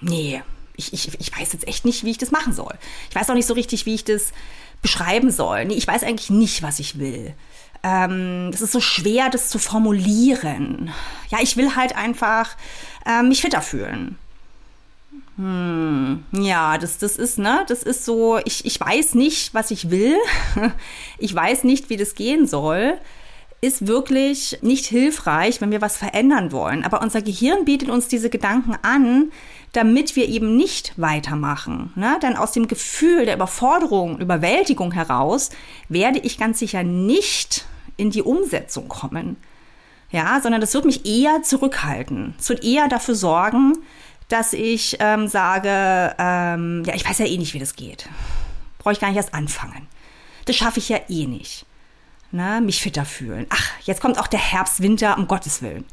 nee, 0.00 0.42
ich, 0.76 0.92
ich, 0.92 1.20
ich 1.20 1.38
weiß 1.38 1.52
jetzt 1.52 1.68
echt 1.68 1.84
nicht, 1.84 2.04
wie 2.04 2.10
ich 2.10 2.18
das 2.18 2.30
machen 2.30 2.52
soll. 2.52 2.72
Ich 3.10 3.16
weiß 3.16 3.28
auch 3.28 3.34
nicht 3.34 3.46
so 3.46 3.54
richtig, 3.54 3.84
wie 3.84 3.94
ich 3.94 4.04
das 4.04 4.32
beschreiben 4.80 5.30
soll. 5.30 5.66
Nee, 5.66 5.74
ich 5.74 5.86
weiß 5.86 6.04
eigentlich 6.04 6.30
nicht, 6.30 6.62
was 6.62 6.78
ich 6.78 6.98
will. 6.98 7.34
Ähm, 7.82 8.48
das 8.50 8.62
ist 8.62 8.72
so 8.72 8.80
schwer, 8.80 9.28
das 9.28 9.50
zu 9.50 9.58
formulieren. 9.58 10.90
Ja, 11.28 11.38
ich 11.42 11.56
will 11.56 11.76
halt 11.76 11.96
einfach 11.96 12.56
ähm, 13.06 13.28
mich 13.28 13.42
fitter 13.42 13.60
fühlen. 13.60 14.16
Hm, 15.38 16.24
ja, 16.32 16.78
das, 16.78 16.98
das 16.98 17.16
ist, 17.16 17.38
ne, 17.38 17.64
das 17.68 17.84
ist 17.84 18.04
so, 18.04 18.40
ich, 18.44 18.64
ich 18.64 18.80
weiß 18.80 19.14
nicht, 19.14 19.54
was 19.54 19.70
ich 19.70 19.90
will. 19.90 20.16
Ich 21.20 21.34
weiß 21.34 21.64
nicht, 21.64 21.90
wie 21.90 21.96
das 21.96 22.14
gehen 22.14 22.46
soll. 22.46 22.98
Ist 23.60 23.88
wirklich 23.88 24.58
nicht 24.62 24.86
hilfreich, 24.86 25.60
wenn 25.60 25.72
wir 25.72 25.80
was 25.80 25.96
verändern 25.96 26.52
wollen. 26.52 26.84
Aber 26.84 27.02
unser 27.02 27.22
Gehirn 27.22 27.64
bietet 27.64 27.88
uns 27.88 28.06
diese 28.06 28.30
Gedanken 28.30 28.76
an, 28.82 29.32
damit 29.72 30.14
wir 30.14 30.28
eben 30.28 30.56
nicht 30.56 30.92
weitermachen. 30.96 31.92
Ne? 31.96 32.18
Denn 32.22 32.36
aus 32.36 32.52
dem 32.52 32.68
Gefühl 32.68 33.24
der 33.24 33.34
Überforderung, 33.34 34.20
Überwältigung 34.20 34.92
heraus 34.92 35.50
werde 35.88 36.20
ich 36.20 36.38
ganz 36.38 36.60
sicher 36.60 36.84
nicht 36.84 37.64
in 37.96 38.10
die 38.10 38.22
Umsetzung 38.22 38.88
kommen. 38.88 39.36
Ja, 40.10 40.40
sondern 40.40 40.60
das 40.60 40.74
wird 40.74 40.84
mich 40.84 41.04
eher 41.04 41.42
zurückhalten. 41.42 42.34
Es 42.38 42.48
wird 42.48 42.64
eher 42.64 42.88
dafür 42.88 43.16
sorgen, 43.16 43.74
dass 44.28 44.52
ich 44.52 44.96
ähm, 45.00 45.26
sage, 45.26 46.14
ähm, 46.18 46.84
ja, 46.86 46.94
ich 46.94 47.08
weiß 47.08 47.18
ja 47.18 47.26
eh 47.26 47.38
nicht, 47.38 47.54
wie 47.54 47.58
das 47.58 47.76
geht. 47.76 48.08
Brauche 48.78 48.92
ich 48.92 49.00
gar 49.00 49.08
nicht 49.08 49.16
erst 49.16 49.34
anfangen. 49.34 49.88
Das 50.44 50.56
schaffe 50.56 50.78
ich 50.78 50.88
ja 50.88 50.98
eh 51.08 51.26
nicht. 51.26 51.66
Ne, 52.30 52.60
mich 52.60 52.82
fitter 52.82 53.06
fühlen. 53.06 53.46
Ach, 53.48 53.70
jetzt 53.84 54.02
kommt 54.02 54.18
auch 54.18 54.26
der 54.26 54.38
Herbst, 54.38 54.82
Winter, 54.82 55.16
um 55.16 55.28
Gottes 55.28 55.62
Willen. 55.62 55.86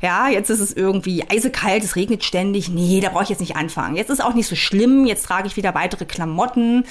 Ja, 0.00 0.28
jetzt 0.28 0.48
ist 0.48 0.60
es 0.60 0.72
irgendwie 0.72 1.24
eisekalt, 1.30 1.84
es 1.84 1.96
regnet 1.96 2.24
ständig. 2.24 2.70
Nee, 2.70 3.00
da 3.00 3.10
brauche 3.10 3.24
ich 3.24 3.28
jetzt 3.28 3.40
nicht 3.40 3.56
anfangen. 3.56 3.94
Jetzt 3.94 4.08
ist 4.08 4.24
auch 4.24 4.32
nicht 4.32 4.46
so 4.46 4.56
schlimm, 4.56 5.04
jetzt 5.04 5.26
trage 5.26 5.46
ich 5.46 5.56
wieder 5.56 5.74
weitere 5.74 6.06
Klamotten 6.06 6.84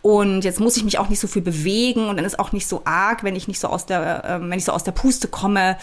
und 0.00 0.44
jetzt 0.44 0.60
muss 0.60 0.78
ich 0.78 0.82
mich 0.82 0.98
auch 0.98 1.10
nicht 1.10 1.20
so 1.20 1.28
viel 1.28 1.42
bewegen 1.42 2.08
und 2.08 2.16
dann 2.16 2.24
ist 2.24 2.38
auch 2.38 2.52
nicht 2.52 2.66
so 2.66 2.82
arg, 2.86 3.22
wenn 3.22 3.36
ich 3.36 3.48
nicht 3.48 3.60
so 3.60 3.68
aus 3.68 3.84
der, 3.84 4.24
äh, 4.24 4.40
wenn 4.40 4.58
ich 4.58 4.64
so 4.64 4.72
aus 4.72 4.82
der 4.82 4.92
Puste 4.92 5.28
komme. 5.28 5.76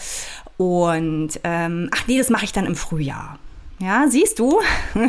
Und 0.56 1.40
ähm, 1.44 1.88
ach 1.94 2.06
nee, 2.08 2.18
das 2.18 2.30
mache 2.30 2.44
ich 2.44 2.52
dann 2.52 2.66
im 2.66 2.74
Frühjahr. 2.74 3.38
Ja, 3.78 4.06
siehst 4.08 4.38
du, 4.38 4.58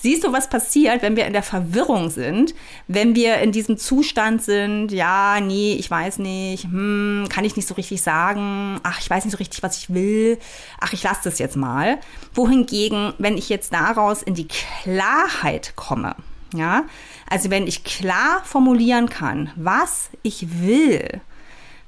siehst 0.00 0.22
du, 0.22 0.32
was 0.32 0.48
passiert, 0.48 1.02
wenn 1.02 1.16
wir 1.16 1.26
in 1.26 1.32
der 1.32 1.42
Verwirrung 1.42 2.10
sind, 2.10 2.54
wenn 2.86 3.16
wir 3.16 3.38
in 3.38 3.50
diesem 3.50 3.76
Zustand 3.76 4.40
sind, 4.40 4.92
ja, 4.92 5.40
nee, 5.40 5.74
ich 5.74 5.90
weiß 5.90 6.18
nicht, 6.18 6.64
hm, 6.64 7.26
kann 7.28 7.44
ich 7.44 7.56
nicht 7.56 7.66
so 7.66 7.74
richtig 7.74 8.02
sagen, 8.02 8.78
ach, 8.84 9.00
ich 9.00 9.10
weiß 9.10 9.24
nicht 9.24 9.32
so 9.32 9.38
richtig, 9.38 9.64
was 9.64 9.78
ich 9.78 9.92
will, 9.92 10.38
ach, 10.80 10.92
ich 10.92 11.02
lasse 11.02 11.22
das 11.24 11.40
jetzt 11.40 11.56
mal. 11.56 11.98
Wohingegen, 12.34 13.14
wenn 13.18 13.36
ich 13.36 13.48
jetzt 13.48 13.72
daraus 13.72 14.22
in 14.22 14.34
die 14.34 14.46
Klarheit 14.46 15.72
komme, 15.74 16.14
ja, 16.54 16.84
also 17.28 17.50
wenn 17.50 17.66
ich 17.66 17.82
klar 17.82 18.42
formulieren 18.44 19.08
kann, 19.08 19.50
was 19.56 20.10
ich 20.22 20.62
will, 20.62 21.20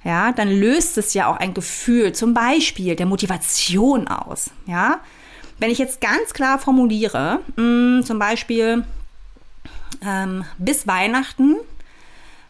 ja, 0.03 0.33
dann 0.33 0.51
löst 0.51 0.99
es 0.99 1.15
ja 1.15 1.29
auch 1.29 1.37
ein 1.37 1.55
Gefühl, 1.55 2.13
zum 2.15 2.35
Beispiel 2.35 2.97
der 2.97 3.07
Motivation 3.07 4.09
aus, 4.09 4.51
ja, 4.67 5.01
wenn 5.59 5.71
ich 5.71 5.79
jetzt 5.79 6.01
ganz 6.01 6.33
klar 6.33 6.59
formuliere, 6.59 7.41
mh, 7.57 7.63
mm, 7.63 8.05
zum 8.05 8.19
Beispiel 8.19 8.85
ähm, 10.05 10.45
bis 10.59 10.87
Weihnachten 10.87 11.57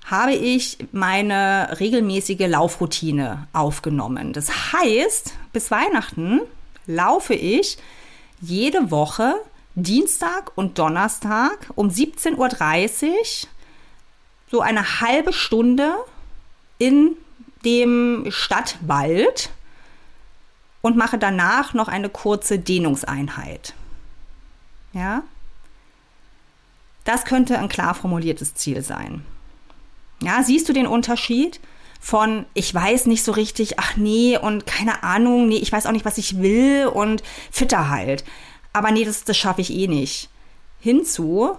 habe 0.07 0.35
ich 0.35 0.79
meine 0.93 1.77
regelmäßige 1.81 2.47
Laufroutine 2.47 3.49
aufgenommen. 3.53 4.33
Das 4.33 4.73
heißt, 4.73 5.35
bis 5.53 5.71
Weihnachten 5.71 6.41
laufe 6.87 7.35
ich 7.35 7.79
jede 8.41 8.91
Woche 8.91 9.35
Dienstag 9.75 10.53
und 10.55 10.79
Donnerstag 10.79 11.71
um 11.75 11.89
17.30 11.89 13.05
Uhr 13.09 13.17
so 14.51 14.61
eine 14.61 15.01
halbe 15.01 15.33
Stunde 15.33 15.93
in 16.79 17.17
dem 17.65 18.27
Stadtwald 18.31 19.51
und 20.87 20.97
mache 20.97 21.19
danach 21.19 21.75
noch 21.75 21.89
eine 21.89 22.09
kurze 22.09 22.61
Dehnungseinheit. 22.61 23.75
Ja? 24.93 25.25
Das 27.03 27.25
könnte 27.25 27.59
ein 27.59 27.69
klar 27.69 27.93
formuliertes 27.93 28.55
Ziel 28.55 28.83
sein. 28.83 29.25
Ja, 30.23 30.45
siehst 30.45 30.69
du 30.69 30.73
den 30.73 30.87
Unterschied 30.87 31.59
von 32.01 32.47
ich 32.55 32.73
weiß 32.73 33.07
nicht 33.07 33.25
so 33.25 33.33
richtig, 33.33 33.81
ach 33.81 33.97
nee 33.97 34.39
und 34.39 34.65
keine 34.65 35.03
Ahnung, 35.03 35.49
nee, 35.49 35.57
ich 35.57 35.73
weiß 35.73 35.87
auch 35.87 35.93
nicht, 35.93 36.05
was 36.05 36.19
ich 36.19 36.39
will 36.39 36.87
und 36.87 37.25
fitter 37.51 37.91
halt. 37.91 38.25
Aber 38.73 38.93
nee, 38.93 39.05
das, 39.05 39.25
das 39.25 39.37
schaffe 39.37 39.63
ich 39.63 39.73
eh 39.73 39.89
nicht. 39.89 40.29
Hinzu 40.79 41.59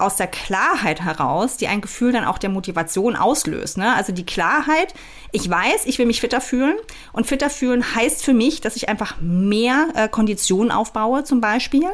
aus 0.00 0.16
der 0.16 0.26
Klarheit 0.26 1.00
heraus, 1.02 1.56
die 1.56 1.68
ein 1.68 1.80
Gefühl 1.80 2.12
dann 2.12 2.24
auch 2.24 2.38
der 2.38 2.50
Motivation 2.50 3.16
auslöst. 3.16 3.78
Ne? 3.78 3.94
Also 3.94 4.12
die 4.12 4.26
Klarheit, 4.26 4.94
ich 5.32 5.48
weiß, 5.48 5.86
ich 5.86 5.98
will 5.98 6.06
mich 6.06 6.20
fitter 6.20 6.40
fühlen 6.40 6.76
und 7.12 7.26
fitter 7.26 7.50
fühlen 7.50 7.94
heißt 7.94 8.24
für 8.24 8.34
mich, 8.34 8.60
dass 8.60 8.76
ich 8.76 8.88
einfach 8.88 9.16
mehr 9.20 9.88
äh, 9.94 10.08
Konditionen 10.08 10.70
aufbaue 10.70 11.24
zum 11.24 11.40
Beispiel. 11.40 11.88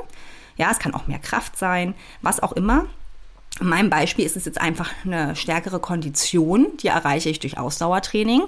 Ja, 0.56 0.70
es 0.70 0.78
kann 0.78 0.94
auch 0.94 1.06
mehr 1.06 1.18
Kraft 1.18 1.58
sein, 1.58 1.94
was 2.22 2.42
auch 2.42 2.52
immer. 2.52 2.86
In 3.60 3.68
meinem 3.68 3.88
Beispiel 3.88 4.26
ist 4.26 4.36
es 4.36 4.44
jetzt 4.44 4.60
einfach 4.60 4.90
eine 5.04 5.34
stärkere 5.34 5.80
Kondition, 5.80 6.76
die 6.82 6.88
erreiche 6.88 7.30
ich 7.30 7.40
durch 7.40 7.58
Ausdauertraining. 7.58 8.42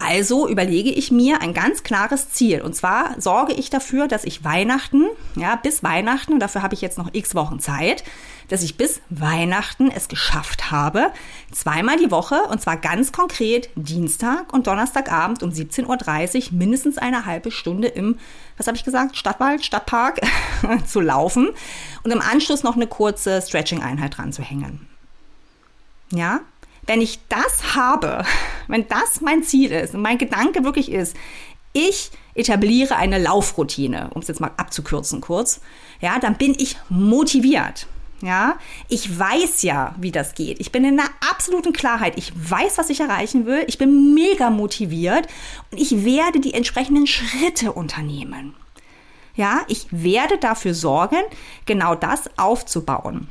Also 0.00 0.48
überlege 0.48 0.90
ich 0.90 1.10
mir 1.10 1.42
ein 1.42 1.52
ganz 1.52 1.82
klares 1.82 2.30
Ziel. 2.30 2.62
Und 2.62 2.74
zwar 2.74 3.20
sorge 3.20 3.52
ich 3.52 3.68
dafür, 3.68 4.08
dass 4.08 4.24
ich 4.24 4.44
Weihnachten, 4.44 5.06
ja, 5.36 5.56
bis 5.56 5.82
Weihnachten, 5.82 6.32
und 6.32 6.40
dafür 6.40 6.62
habe 6.62 6.74
ich 6.74 6.80
jetzt 6.80 6.96
noch 6.96 7.10
x 7.12 7.34
Wochen 7.34 7.60
Zeit, 7.60 8.02
dass 8.48 8.62
ich 8.62 8.76
bis 8.76 9.00
Weihnachten 9.10 9.90
es 9.90 10.08
geschafft 10.08 10.70
habe, 10.70 11.12
zweimal 11.52 11.98
die 11.98 12.10
Woche, 12.10 12.42
und 12.50 12.60
zwar 12.60 12.76
ganz 12.78 13.12
konkret 13.12 13.70
Dienstag 13.76 14.52
und 14.52 14.66
Donnerstagabend 14.66 15.42
um 15.42 15.50
17.30 15.50 16.46
Uhr 16.46 16.58
mindestens 16.58 16.98
eine 16.98 17.26
halbe 17.26 17.50
Stunde 17.50 17.88
im, 17.88 18.18
was 18.56 18.66
habe 18.66 18.76
ich 18.76 18.84
gesagt, 18.84 19.16
Stadtwald, 19.16 19.64
Stadtpark 19.64 20.20
zu 20.86 21.00
laufen 21.00 21.50
und 22.02 22.10
im 22.10 22.20
Anschluss 22.20 22.62
noch 22.62 22.74
eine 22.74 22.86
kurze 22.86 23.40
Stretching-Einheit 23.40 24.16
dran 24.16 24.32
zu 24.32 24.42
hängen. 24.42 24.88
Ja, 26.12 26.40
wenn 26.90 27.00
ich 27.00 27.20
das 27.28 27.76
habe, 27.76 28.24
wenn 28.66 28.88
das 28.88 29.20
mein 29.20 29.44
Ziel 29.44 29.70
ist 29.70 29.94
und 29.94 30.02
mein 30.02 30.18
Gedanke 30.18 30.64
wirklich 30.64 30.90
ist, 30.90 31.16
ich 31.72 32.10
etabliere 32.34 32.96
eine 32.96 33.18
Laufroutine, 33.18 34.10
um 34.12 34.22
es 34.22 34.28
jetzt 34.28 34.40
mal 34.40 34.50
abzukürzen 34.56 35.20
kurz, 35.20 35.60
ja, 36.00 36.18
dann 36.18 36.34
bin 36.34 36.52
ich 36.58 36.76
motiviert. 36.88 37.86
Ja, 38.22 38.58
ich 38.88 39.18
weiß 39.18 39.62
ja, 39.62 39.94
wie 39.98 40.10
das 40.10 40.34
geht. 40.34 40.58
Ich 40.60 40.72
bin 40.72 40.84
in 40.84 40.98
einer 40.98 41.08
absoluten 41.30 41.72
Klarheit. 41.72 42.18
Ich 42.18 42.32
weiß, 42.34 42.76
was 42.76 42.90
ich 42.90 43.00
erreichen 43.00 43.46
will. 43.46 43.64
Ich 43.66 43.78
bin 43.78 44.12
mega 44.12 44.50
motiviert 44.50 45.26
und 45.70 45.80
ich 45.80 46.04
werde 46.04 46.40
die 46.40 46.52
entsprechenden 46.52 47.06
Schritte 47.06 47.72
unternehmen. 47.72 48.54
Ja, 49.36 49.60
ich 49.68 49.86
werde 49.90 50.38
dafür 50.38 50.74
sorgen, 50.74 51.22
genau 51.64 51.94
das 51.94 52.28
aufzubauen. 52.36 53.28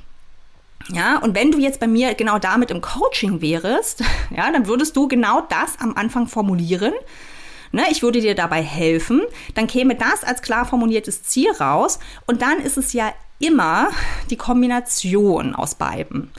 Ja, 0.87 1.19
und 1.19 1.35
wenn 1.35 1.51
du 1.51 1.59
jetzt 1.59 1.79
bei 1.79 1.87
mir 1.87 2.15
genau 2.15 2.39
damit 2.39 2.71
im 2.71 2.81
Coaching 2.81 3.41
wärst, 3.41 4.03
ja, 4.35 4.51
dann 4.51 4.67
würdest 4.67 4.95
du 4.95 5.07
genau 5.07 5.41
das 5.41 5.79
am 5.79 5.95
Anfang 5.95 6.27
formulieren. 6.27 6.93
Ne, 7.71 7.83
ich 7.91 8.01
würde 8.01 8.19
dir 8.19 8.33
dabei 8.33 8.63
helfen, 8.63 9.21
dann 9.53 9.67
käme 9.67 9.93
das 9.93 10.23
als 10.23 10.41
klar 10.41 10.65
formuliertes 10.65 11.21
Ziel 11.21 11.51
raus 11.51 11.99
und 12.25 12.41
dann 12.41 12.57
ist 12.59 12.77
es 12.77 12.93
ja 12.93 13.13
immer 13.37 13.89
die 14.31 14.37
Kombination 14.37 15.53
aus 15.53 15.75
beiden. 15.75 16.31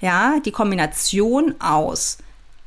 Ja, 0.00 0.38
die 0.44 0.52
Kombination 0.52 1.56
aus 1.60 2.18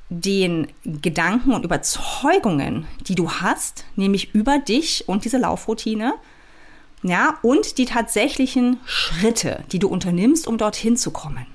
den 0.09 0.67
Gedanken 0.83 1.53
und 1.53 1.63
Überzeugungen, 1.63 2.85
die 3.07 3.15
du 3.15 3.31
hast, 3.31 3.85
nämlich 3.95 4.35
über 4.35 4.59
dich 4.59 5.07
und 5.07 5.25
diese 5.25 5.37
Laufroutine, 5.37 6.13
ja, 7.03 7.37
und 7.41 7.77
die 7.77 7.85
tatsächlichen 7.85 8.79
Schritte, 8.85 9.63
die 9.71 9.79
du 9.79 9.87
unternimmst, 9.89 10.47
um 10.47 10.57
dorthin 10.57 10.97
zu 10.97 11.11
kommen. 11.11 11.45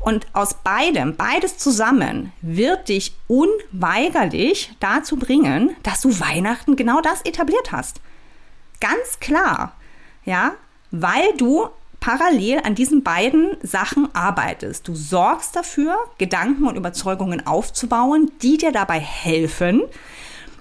Und 0.00 0.26
aus 0.32 0.54
beidem, 0.54 1.16
beides 1.16 1.58
zusammen, 1.58 2.32
wird 2.40 2.88
dich 2.88 3.14
unweigerlich 3.28 4.72
dazu 4.80 5.16
bringen, 5.16 5.76
dass 5.82 6.00
du 6.00 6.18
Weihnachten 6.18 6.74
genau 6.76 7.02
das 7.02 7.20
etabliert 7.22 7.70
hast. 7.70 8.00
Ganz 8.80 9.20
klar. 9.20 9.76
Ja, 10.24 10.52
weil 10.90 11.34
du 11.36 11.68
parallel 12.00 12.60
an 12.64 12.74
diesen 12.74 13.02
beiden 13.02 13.58
Sachen 13.62 14.08
arbeitest. 14.14 14.88
Du 14.88 14.94
sorgst 14.94 15.54
dafür, 15.54 15.96
Gedanken 16.16 16.66
und 16.66 16.76
Überzeugungen 16.76 17.46
aufzubauen, 17.46 18.30
die 18.40 18.56
dir 18.56 18.72
dabei 18.72 18.98
helfen, 18.98 19.82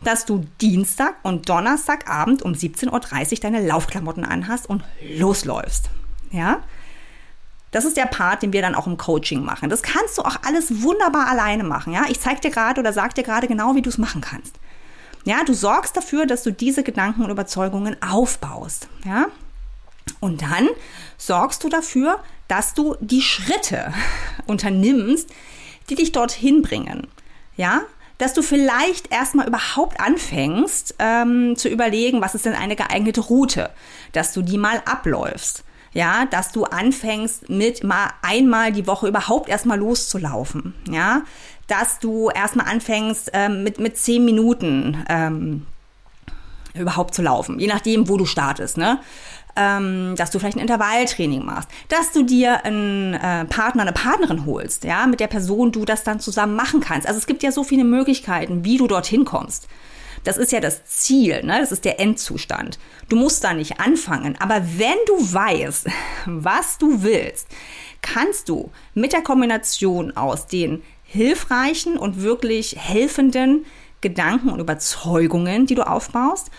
dass 0.03 0.25
du 0.25 0.46
Dienstag 0.62 1.15
und 1.24 1.50
Donnerstagabend 1.50 2.41
um 2.41 2.53
17.30 2.53 3.32
Uhr 3.32 3.39
deine 3.41 3.65
Laufklamotten 3.65 4.25
anhast 4.25 4.70
und 4.70 4.84
losläufst. 5.18 5.89
Ja? 6.32 6.62
Das 7.72 7.86
ist 7.86 7.98
der 7.98 8.06
Part, 8.06 8.41
den 8.41 8.53
wir 8.53 8.62
dann 8.62 8.75
auch 8.75 8.88
im 8.88 8.98
Coaching 8.98 9.44
machen. 9.44 9.70
Das 9.70 9.84
kannst 9.84 10.18
du 10.18 10.24
auch 10.24 10.38
alles 10.46 10.82
wunderbar 10.82 11.27
alleine 11.27 11.63
machen. 11.63 11.94
Ja? 11.94 12.06
Ich 12.10 12.20
zeige 12.20 12.41
dir 12.41 12.51
gerade 12.51 12.79
oder 12.79 12.94
sage 12.94 13.13
dir 13.13 13.24
gerade 13.24 13.48
genau, 13.48 13.75
wie 13.75 13.82
du 13.82 13.89
es 13.89 13.98
machen 13.98 14.22
kannst. 14.22 14.56
Ja, 15.25 15.44
du 15.44 15.53
sorgst 15.53 15.96
dafür, 15.98 16.25
dass 16.25 16.44
du 16.44 16.51
diese 16.51 16.82
Gedanken 16.82 17.24
und 17.24 17.29
Überzeugungen 17.29 18.01
aufbaust. 18.01 18.88
Ja? 19.06 19.27
Und 20.20 20.41
dann 20.41 20.70
sorgst 21.18 21.63
du 21.63 21.70
dafür, 21.70 22.20
dass 22.48 22.74
du 22.74 22.96
die 23.00 23.22
Schritte 23.22 23.94
unternimmst, 24.48 25.29
die 25.89 25.96
dich 25.96 26.12
dorthin 26.12 26.62
bringen. 26.62 27.08
Ja, 27.58 27.82
dass 28.20 28.34
du 28.34 28.44
vielleicht 28.44 29.12
erstmal 29.12 29.48
überhaupt 29.48 30.00
anfängst 30.00 30.96
ähm, 31.00 31.56
zu 31.56 31.70
überlegen, 31.70 32.22
was 32.22 32.36
ist 32.36 32.46
denn 32.46 32.54
eine 32.54 32.76
geeignete 32.76 33.22
Route, 33.22 33.72
dass 34.12 34.34
du 34.34 34.44
die 34.44 34.60
mal 34.60 34.84
abläufst. 34.86 35.64
Ja, 35.92 36.26
dass 36.26 36.52
du 36.52 36.66
anfängst 36.66 37.50
mit 37.50 37.84
mal 37.84 38.12
einmal 38.22 38.72
die 38.72 38.86
Woche 38.86 39.08
überhaupt 39.08 39.50
erstmal 39.50 39.80
loszulaufen. 39.80 40.76
Ja, 40.88 41.24
dass 41.66 41.98
du 41.98 42.30
erstmal 42.30 42.68
anfängst 42.68 43.32
ähm, 43.34 43.64
mit, 43.64 43.80
mit 43.80 43.98
zehn 43.98 44.24
Minuten 44.24 45.04
ähm, 45.10 45.66
überhaupt 46.76 47.16
zu 47.16 47.24
laufen, 47.24 47.60
je 47.60 47.68
nachdem, 47.68 48.08
wo 48.08 48.18
du 48.18 48.26
startest. 48.26 48.78
Ne? 48.78 49.00
Ähm, 49.60 50.16
dass 50.16 50.32
du 50.32 50.39
vielleicht 50.39 50.56
ein 50.56 50.62
Intervalltraining 50.62 51.44
machst, 51.44 51.70
dass 51.89 52.13
du 52.13 52.24
dir 52.24 52.63
einen 52.63 53.13
äh, 53.13 53.44
Partner, 53.46 53.82
eine 53.82 53.92
Partnerin 53.92 54.46
holst, 54.46 54.86
ja, 54.86 55.06
mit 55.06 55.20
der 55.20 55.28
Person 55.28 55.74
du 55.74 55.84
das 55.84 56.04
dann 56.04 56.22
zusammen 56.22 56.56
machen 56.56 56.80
kannst. 56.80 57.08
Also 57.08 57.18
es 57.18 57.28
gibt 57.28 57.44
ja 57.44 57.51
so 57.51 57.66
viele 57.66 57.84
Möglichkeiten, 57.84 58.63
wie 58.63 58.78
du 58.78 58.88
dorthin 58.88 59.25
kommst. 59.25 59.68
Das 60.24 60.38
ist 60.38 60.51
ja 60.51 60.62
das 60.62 60.86
Ziel, 60.86 61.44
ne? 61.44 61.60
das 61.60 61.72
ist 61.72 61.86
der 61.86 62.00
Endzustand. 62.00 62.80
Du 63.10 63.17
musst 63.17 63.43
da 63.43 63.54
nicht 63.54 63.80
anfangen, 63.80 64.38
aber 64.39 64.62
wenn 64.78 64.98
du 65.08 65.34
weißt, 65.34 65.88
was 66.26 66.78
du 66.78 67.04
willst, 67.04 67.48
kannst 68.02 68.48
du 68.48 68.72
mit 68.93 69.12
der 69.12 69.22
Kombination 69.22 70.15
aus 70.15 70.48
den 70.48 70.84
hilfreichen 71.04 71.98
und 71.98 72.22
wirklich 72.22 72.78
helfenden 72.78 73.65
Gedanken 74.02 74.50
und 74.50 74.60
Überzeugungen, 74.60 75.65
die 75.65 75.76
du 75.76 75.86
aufbaust 75.86 76.50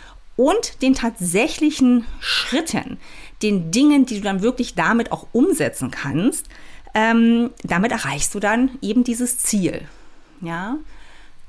und 0.40 0.80
den 0.80 0.94
tatsächlichen 0.94 2.06
Schritten, 2.18 2.96
den 3.42 3.70
Dingen, 3.70 4.06
die 4.06 4.16
du 4.16 4.22
dann 4.22 4.40
wirklich 4.40 4.74
damit 4.74 5.12
auch 5.12 5.26
umsetzen 5.32 5.90
kannst, 5.90 6.46
ähm, 6.94 7.50
damit 7.62 7.92
erreichst 7.92 8.34
du 8.34 8.40
dann 8.40 8.70
eben 8.80 9.04
dieses 9.04 9.36
Ziel. 9.36 9.82
Ja. 10.40 10.78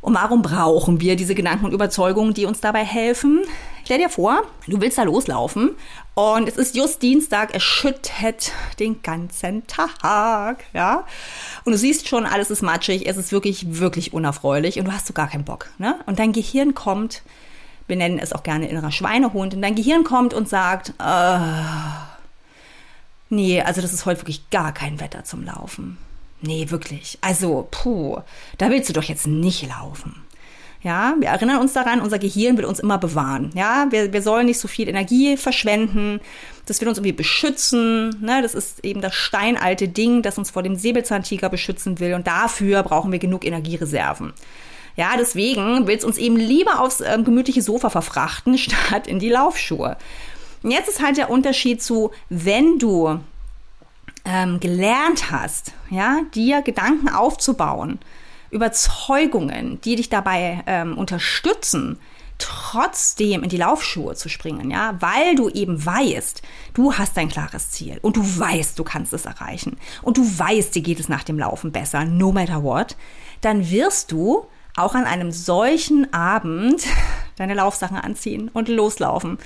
Und 0.02 0.14
warum 0.14 0.42
brauchen 0.42 1.00
wir 1.00 1.16
diese 1.16 1.36
Gedanken 1.36 1.64
und 1.64 1.72
Überzeugungen, 1.72 2.34
die 2.34 2.46
uns 2.46 2.60
dabei 2.60 2.84
helfen? 2.84 3.44
Stell 3.86 4.00
dir 4.00 4.10
vor, 4.10 4.42
du 4.68 4.82
willst 4.82 4.98
da 4.98 5.04
loslaufen 5.04 5.72
und 6.14 6.50
es 6.50 6.58
ist 6.58 6.76
just 6.76 7.02
Dienstag, 7.02 7.56
es 7.56 7.64
schüttet 7.64 8.52
den 8.78 9.02
ganzen 9.04 9.66
Tag, 9.68 10.66
ja. 10.74 11.06
Und 11.64 11.72
du 11.72 11.78
siehst 11.78 12.10
schon, 12.10 12.26
alles 12.26 12.52
ist 12.52 12.62
matschig, 12.62 13.08
es 13.08 13.16
ist 13.16 13.32
wirklich, 13.32 13.80
wirklich 13.80 14.12
unerfreulich 14.12 14.80
und 14.80 14.86
du 14.86 14.92
hast 14.92 15.08
so 15.08 15.14
gar 15.14 15.30
keinen 15.30 15.46
Bock, 15.46 15.70
ne? 15.78 15.98
Und 16.08 16.20
dein 16.20 16.34
Gehirn 16.34 16.74
kommt 16.74 17.22
wir 17.88 17.96
nennen 17.96 18.20
es 18.20 18.34
auch 18.34 18.44
gerne 18.44 18.68
innerer 18.68 18.92
Schweinehund, 18.92 19.54
und 19.54 19.62
dein 19.62 19.76
Gehirn 19.76 20.04
kommt 20.04 20.34
und 20.34 20.48
sagt, 20.48 20.94
äh, 21.00 21.40
nee, 23.30 23.62
also 23.62 23.82
das 23.82 23.94
ist 23.94 24.06
heute 24.06 24.22
wirklich 24.22 24.50
gar 24.50 24.74
kein 24.74 25.00
Wetter 25.00 25.24
zum 25.24 25.44
Laufen. 25.44 25.98
Nee, 26.42 26.70
wirklich. 26.70 27.18
Also, 27.22 27.68
puh, 27.70 28.20
da 28.58 28.70
willst 28.70 28.90
du 28.90 28.94
doch 28.94 29.04
jetzt 29.04 29.28
nicht 29.28 29.68
laufen. 29.68 30.16
Ja, 30.84 31.14
wir 31.20 31.28
erinnern 31.28 31.62
uns 31.62 31.74
daran, 31.74 32.02
unser 32.02 32.18
Gehirn 32.18 32.58
will 32.58 32.66
uns 32.66 32.80
immer 32.80 32.98
bewahren. 32.98 33.52
Ja, 33.54 33.86
wir, 33.92 34.12
wir 34.14 34.24
sollen 34.24 34.48
nicht 34.48 34.60
so 34.60 34.68
viel 34.68 34.90
Energie 34.90 35.38
verschwenden. 35.38 36.20
Das 36.66 36.82
will 36.82 36.88
uns 36.88 36.98
irgendwie 36.98 37.12
beschützen. 37.12 38.10
Ne? 38.20 38.42
Das 38.42 38.56
ist 38.56 38.84
eben 38.84 39.00
das 39.00 39.14
steinalte 39.14 39.88
Ding, 39.88 40.24
das 40.24 40.40
uns 40.40 40.50
vor 40.50 40.64
dem 40.64 40.76
Säbelzahntiger 40.76 41.50
beschützen 41.50 42.00
will. 42.00 42.16
Und 42.16 42.26
dafür 42.26 42.82
brauchen 42.82 43.12
wir 43.12 43.20
genug 43.20 43.46
Energiereserven. 43.46 44.34
Ja, 44.96 45.16
deswegen 45.18 45.88
will 45.88 45.98
es 45.98 46.04
uns 46.04 46.18
eben 46.18 46.36
lieber 46.36 46.80
aufs 46.82 47.02
ähm, 47.02 47.24
gemütliche 47.24 47.62
Sofa 47.62 47.90
verfrachten, 47.90 48.58
statt 48.58 49.08
in 49.08 49.20
die 49.20 49.30
Laufschuhe. 49.30 49.98
Und 50.64 50.72
jetzt 50.72 50.90
ist 50.90 51.02
halt 51.02 51.18
der 51.18 51.30
Unterschied 51.30 51.82
zu, 51.82 52.12
wenn 52.30 52.78
du 52.78 53.20
ähm, 54.26 54.60
gelernt 54.60 55.32
hast, 55.32 55.74
ja, 55.90 56.22
dir 56.34 56.62
Gedanken 56.62 57.10
aufzubauen, 57.10 58.00
Überzeugungen, 58.52 59.80
die 59.82 59.96
dich 59.96 60.10
dabei 60.10 60.64
ähm, 60.68 60.98
unterstützen, 60.98 61.98
trotzdem 62.38 63.44
in 63.44 63.50
die 63.50 63.58
Laufschuhe 63.58 64.16
zu 64.16 64.28
springen, 64.28 64.72
ja, 64.72 64.96
weil 65.00 65.36
du 65.36 65.50
eben 65.50 65.84
weißt, 65.84 66.42
du 66.74 66.94
hast 66.94 67.18
ein 67.18 67.30
klares 67.30 67.70
Ziel 67.70 68.00
und 68.02 68.18
du 68.18 68.22
weißt, 68.22 68.78
du 68.78 68.84
kannst 68.84 69.14
es 69.14 69.26
erreichen 69.26 69.78
und 70.02 70.18
du 70.18 70.24
weißt, 70.24 70.74
dir 70.76 70.82
geht 70.82 71.00
es 71.00 71.08
nach 71.08 71.24
dem 71.24 71.38
Laufen 71.38 71.72
besser, 71.72 72.04
no 72.04 72.32
matter 72.32 72.64
what, 72.64 72.96
dann 73.42 73.70
wirst 73.70 74.12
du 74.12 74.46
auch 74.76 74.96
an 74.96 75.06
einem 75.06 75.32
solchen 75.32 76.14
Abend 76.14 76.86
deine 77.38 77.54
Laufsachen 77.54 77.98
anziehen 77.98 78.50
und 78.54 78.68
loslaufen. 78.68 79.38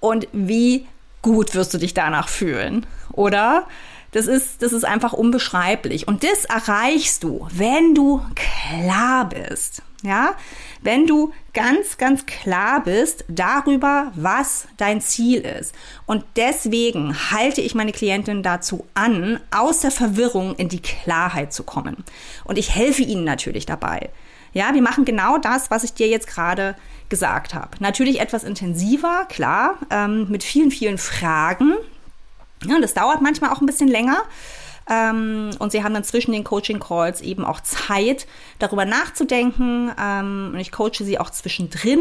Und 0.00 0.28
wie 0.32 0.86
gut 1.22 1.54
wirst 1.54 1.72
du 1.74 1.78
dich 1.78 1.94
danach 1.94 2.28
fühlen, 2.28 2.86
oder? 3.12 3.66
Das 4.12 4.28
ist, 4.28 4.62
das 4.62 4.72
ist 4.72 4.84
einfach 4.84 5.12
unbeschreiblich. 5.12 6.06
Und 6.06 6.22
das 6.22 6.44
erreichst 6.44 7.24
du, 7.24 7.48
wenn 7.50 7.96
du 7.96 8.24
klar 8.36 9.28
bist. 9.28 9.82
Ja, 10.04 10.34
wenn 10.82 11.06
du 11.06 11.32
ganz, 11.54 11.96
ganz 11.96 12.26
klar 12.26 12.84
bist 12.84 13.24
darüber, 13.26 14.12
was 14.14 14.68
dein 14.76 15.00
Ziel 15.00 15.40
ist. 15.40 15.74
Und 16.04 16.24
deswegen 16.36 17.16
halte 17.30 17.62
ich 17.62 17.74
meine 17.74 17.92
Klientin 17.92 18.42
dazu 18.42 18.86
an, 18.92 19.40
aus 19.50 19.80
der 19.80 19.90
Verwirrung 19.90 20.54
in 20.56 20.68
die 20.68 20.82
Klarheit 20.82 21.54
zu 21.54 21.62
kommen. 21.62 22.04
Und 22.44 22.58
ich 22.58 22.74
helfe 22.74 23.02
ihnen 23.02 23.24
natürlich 23.24 23.64
dabei. 23.64 24.10
Ja, 24.54 24.72
wir 24.72 24.82
machen 24.82 25.04
genau 25.04 25.36
das, 25.36 25.70
was 25.70 25.84
ich 25.84 25.92
dir 25.92 26.08
jetzt 26.08 26.26
gerade 26.26 26.74
gesagt 27.08 27.54
habe. 27.54 27.70
Natürlich 27.80 28.20
etwas 28.20 28.44
intensiver, 28.44 29.26
klar, 29.28 29.76
ähm, 29.90 30.30
mit 30.30 30.42
vielen, 30.42 30.70
vielen 30.70 30.96
Fragen. 30.96 31.74
Ja, 32.64 32.80
das 32.80 32.94
dauert 32.94 33.20
manchmal 33.20 33.50
auch 33.50 33.60
ein 33.60 33.66
bisschen 33.66 33.88
länger. 33.88 34.22
Ähm, 34.88 35.50
und 35.58 35.72
sie 35.72 35.82
haben 35.82 35.94
dann 35.94 36.04
zwischen 36.04 36.32
den 36.32 36.44
Coaching-Calls 36.44 37.20
eben 37.20 37.44
auch 37.44 37.60
Zeit, 37.60 38.26
darüber 38.58 38.84
nachzudenken. 38.84 39.92
Ähm, 40.00 40.50
und 40.54 40.60
ich 40.60 40.72
coache 40.72 41.04
sie 41.04 41.18
auch 41.18 41.30
zwischendrin 41.30 42.00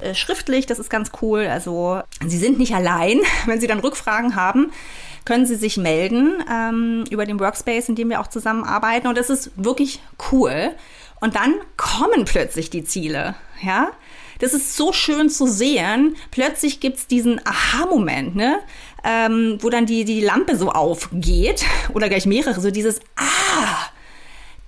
äh, 0.00 0.14
schriftlich, 0.14 0.66
das 0.66 0.78
ist 0.78 0.90
ganz 0.90 1.10
cool. 1.22 1.46
Also 1.46 2.02
sie 2.26 2.38
sind 2.38 2.58
nicht 2.58 2.74
allein. 2.74 3.20
Wenn 3.46 3.60
sie 3.60 3.66
dann 3.66 3.80
Rückfragen 3.80 4.36
haben, 4.36 4.72
können 5.24 5.46
sie 5.46 5.56
sich 5.56 5.76
melden 5.76 6.42
ähm, 6.50 7.04
über 7.10 7.26
den 7.26 7.40
Workspace, 7.40 7.88
in 7.88 7.96
dem 7.96 8.10
wir 8.10 8.20
auch 8.20 8.28
zusammenarbeiten. 8.28 9.08
Und 9.08 9.18
das 9.18 9.30
ist 9.30 9.50
wirklich 9.56 10.00
cool. 10.32 10.74
Und 11.20 11.34
dann 11.34 11.54
kommen 11.76 12.24
plötzlich 12.24 12.70
die 12.70 12.84
Ziele, 12.84 13.34
ja. 13.62 13.90
Das 14.38 14.54
ist 14.54 14.76
so 14.76 14.92
schön 14.92 15.30
zu 15.30 15.46
sehen. 15.48 16.16
Plötzlich 16.30 16.78
gibt's 16.78 17.08
diesen 17.08 17.40
Aha-Moment, 17.44 18.36
ne? 18.36 18.60
Ähm, 19.02 19.58
wo 19.60 19.68
dann 19.68 19.86
die, 19.86 20.04
die 20.04 20.20
Lampe 20.20 20.56
so 20.56 20.70
aufgeht 20.70 21.64
oder 21.92 22.08
gleich 22.08 22.26
mehrere, 22.26 22.60
so 22.60 22.70
dieses 22.70 23.00
Ah, 23.16 23.88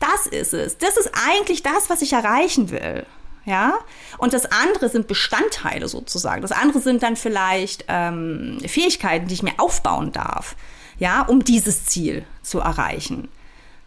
das 0.00 0.26
ist 0.26 0.54
es. 0.54 0.78
Das 0.78 0.96
ist 0.96 1.12
eigentlich 1.28 1.62
das, 1.62 1.88
was 1.88 2.02
ich 2.02 2.12
erreichen 2.12 2.70
will. 2.70 3.06
Ja, 3.46 3.78
und 4.18 4.34
das 4.34 4.46
andere 4.52 4.90
sind 4.90 5.06
Bestandteile 5.08 5.88
sozusagen. 5.88 6.42
Das 6.42 6.52
andere 6.52 6.80
sind 6.80 7.02
dann 7.02 7.16
vielleicht 7.16 7.86
ähm, 7.88 8.58
Fähigkeiten, 8.66 9.28
die 9.28 9.34
ich 9.34 9.42
mir 9.42 9.54
aufbauen 9.56 10.12
darf, 10.12 10.56
ja, 10.98 11.22
um 11.22 11.42
dieses 11.42 11.86
Ziel 11.86 12.24
zu 12.42 12.58
erreichen. 12.58 13.28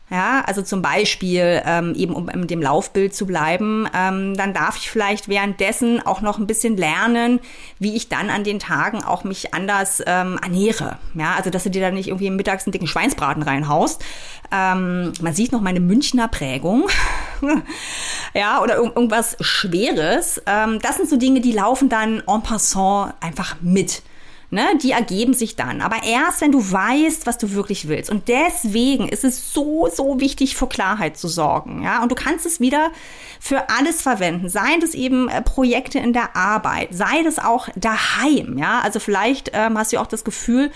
Ja, 0.10 0.44
also 0.46 0.62
zum 0.62 0.82
Beispiel 0.82 1.62
ähm, 1.66 1.96
eben 1.96 2.14
um 2.14 2.28
in 2.28 2.46
dem 2.46 2.62
Laufbild 2.62 3.16
zu 3.16 3.26
bleiben, 3.26 3.88
ähm, 3.96 4.36
dann 4.36 4.54
darf 4.54 4.78
ich 4.78 4.92
vielleicht 4.92 5.30
währenddessen 5.30 6.06
auch 6.06 6.22
noch 6.22 6.38
ein 6.38 6.46
bisschen 6.46 6.76
lernen, 6.76 7.40
wie 7.80 7.96
ich 7.96 8.10
dann 8.10 8.30
an 8.30 8.44
den 8.44 8.60
Tagen 8.60 9.02
auch 9.02 9.24
mich 9.24 9.54
anders 9.54 10.04
ähm, 10.06 10.38
ernähre. 10.44 11.00
Ja, 11.16 11.36
also 11.36 11.50
dass 11.50 11.64
du 11.64 11.70
dir 11.70 11.82
dann 11.82 11.94
nicht 11.94 12.10
irgendwie 12.10 12.30
mittags 12.30 12.66
einen 12.66 12.74
dicken 12.74 12.86
Schweinsbraten 12.88 13.44
reinhaust. 13.44 14.04
Ähm, 14.52 15.14
man 15.22 15.34
sieht 15.34 15.54
noch 15.54 15.62
meine 15.62 15.80
Münchner 15.80 16.28
Prägung. 16.28 16.90
ja, 18.34 18.62
oder 18.62 18.76
irgendwas 18.76 19.38
Schweres. 19.40 20.42
Ähm, 20.46 20.80
das 20.82 20.98
sind 20.98 21.10
so 21.10 21.16
Dinge, 21.16 21.40
die 21.40 21.54
laufen 21.54 21.88
dann 21.88 22.22
en 22.28 22.44
passant 22.44 23.14
einfach 23.22 23.56
mit. 23.62 24.04
Ne, 24.54 24.78
die 24.84 24.92
ergeben 24.92 25.34
sich 25.34 25.56
dann. 25.56 25.82
Aber 25.82 26.04
erst, 26.04 26.42
wenn 26.42 26.52
du 26.52 26.60
weißt, 26.60 27.26
was 27.26 27.40
du 27.40 27.54
wirklich 27.54 27.88
willst. 27.88 28.12
Und 28.12 28.28
deswegen 28.28 29.10
ist 29.10 29.24
es 29.24 29.52
so, 29.52 29.90
so 29.92 30.20
wichtig, 30.20 30.56
für 30.56 30.68
Klarheit 30.68 31.18
zu 31.18 31.28
sorgen. 31.28 31.82
Ja, 31.82 32.04
und 32.04 32.12
du 32.12 32.16
kannst 32.16 32.46
es 32.46 32.60
wieder 32.60 32.92
für 33.40 33.72
alles 33.72 34.04
verwenden. 34.04 34.50
Seien 34.50 34.80
das 34.80 34.94
eben 34.94 35.28
äh, 35.28 35.42
Projekte 35.42 35.98
in 35.98 36.14
der 36.14 36.36
Arbeit, 36.36 36.90
sei 36.92 37.24
das 37.24 37.40
auch 37.40 37.68
daheim. 37.76 38.60
Ja, 38.60 38.82
also 38.82 39.00
vielleicht 39.00 39.50
ähm, 39.56 39.76
hast 39.76 39.92
du 39.92 39.98
auch 39.98 40.06
das 40.06 40.24
Gefühl, 40.24 40.70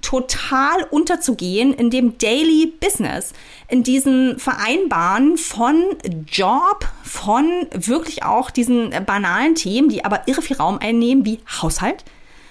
total 0.00 0.84
unterzugehen 0.90 1.74
in 1.74 1.90
dem 1.90 2.16
Daily 2.18 2.72
Business, 2.78 3.32
in 3.66 3.82
diesen 3.82 4.38
Vereinbaren 4.38 5.38
von 5.38 5.82
Job, 6.28 6.86
von 7.02 7.66
wirklich 7.72 8.22
auch 8.22 8.50
diesen 8.50 8.92
äh, 8.92 9.00
banalen 9.04 9.56
Themen, 9.56 9.88
die 9.88 10.04
aber 10.04 10.28
irre 10.28 10.40
viel 10.40 10.56
Raum 10.56 10.78
einnehmen, 10.78 11.24
wie 11.24 11.40
Haushalt, 11.60 12.04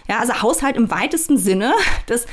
ja, 0.08 0.20
also 0.20 0.42
Haushalt 0.42 0.76
im 0.76 0.92
weitesten 0.92 1.38
Sinne, 1.38 1.74
das, 2.08 2.26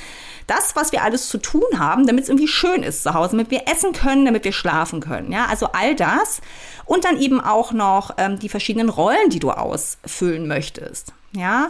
das, 0.47 0.75
was 0.77 0.93
wir 0.93 1.03
alles 1.03 1.29
zu 1.29 1.39
tun 1.39 1.79
haben, 1.79 2.07
damit 2.07 2.25
es 2.25 2.29
irgendwie 2.29 2.49
schön 2.49 2.83
ist 2.83 3.03
zu 3.03 3.15
Hause, 3.15 3.33
damit 3.33 3.51
wir 3.51 3.69
essen 3.69 3.93
können, 3.93 4.25
damit 4.25 4.45
wir 4.45 4.53
schlafen 4.53 5.01
können. 5.01 5.31
Ja, 5.33 5.47
also 5.47 5.69
all 5.73 5.95
das. 5.95 6.41
Und 6.85 7.05
dann 7.05 7.21
eben 7.21 7.41
auch 7.41 7.73
noch 7.73 8.15
ähm, 8.19 8.39
die 8.39 8.49
verschiedenen 8.49 8.89
Rollen, 8.89 9.31
die 9.31 9.39
du 9.39 9.51
ausfüllen 9.53 10.49
möchtest. 10.49 11.13
Ja, 11.33 11.69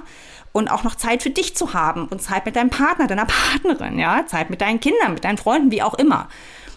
und 0.52 0.70
auch 0.70 0.82
noch 0.82 0.94
Zeit 0.94 1.22
für 1.22 1.30
dich 1.30 1.54
zu 1.54 1.74
haben 1.74 2.08
und 2.08 2.22
Zeit 2.22 2.46
mit 2.46 2.56
deinem 2.56 2.70
Partner, 2.70 3.06
deiner 3.06 3.26
Partnerin, 3.26 3.98
ja, 3.98 4.26
Zeit 4.26 4.50
mit 4.50 4.62
deinen 4.62 4.80
Kindern, 4.80 5.14
mit 5.14 5.24
deinen 5.24 5.38
Freunden, 5.38 5.70
wie 5.70 5.82
auch 5.82 5.94
immer. 5.94 6.28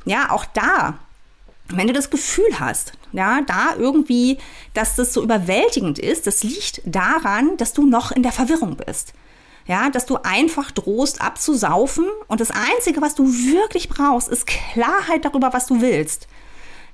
Ja, 0.06 0.32
auch 0.32 0.46
da 0.46 0.96
wenn 1.70 1.88
du 1.88 1.94
das 1.94 2.10
Gefühl 2.10 2.60
hast, 2.60 2.94
ja, 3.14 3.42
da 3.42 3.76
irgendwie, 3.78 4.40
dass 4.74 4.96
das 4.96 5.14
so 5.14 5.24
überwältigend 5.24 6.00
ist, 6.00 6.28
das 6.28 6.44
liegt 6.44 6.82
daran, 6.86 7.56
dass 7.58 7.74
du 7.74 7.86
noch 7.86 8.12
in 8.12 8.24
der 8.24 8.32
Verwirrung 8.32 8.76
bist. 8.76 9.14
Ja, 9.66 9.90
dass 9.90 10.06
du 10.06 10.18
einfach 10.24 10.72
drohst 10.72 11.22
abzusaufen 11.22 12.06
und 12.28 12.42
das 12.42 12.52
einzige, 12.52 13.02
was 13.02 13.16
du 13.16 13.26
wirklich 13.26 13.88
brauchst, 13.88 14.28
ist 14.28 14.46
Klarheit 14.46 15.24
darüber, 15.24 15.54
was 15.54 15.68
du 15.68 15.80
willst. 15.80 16.28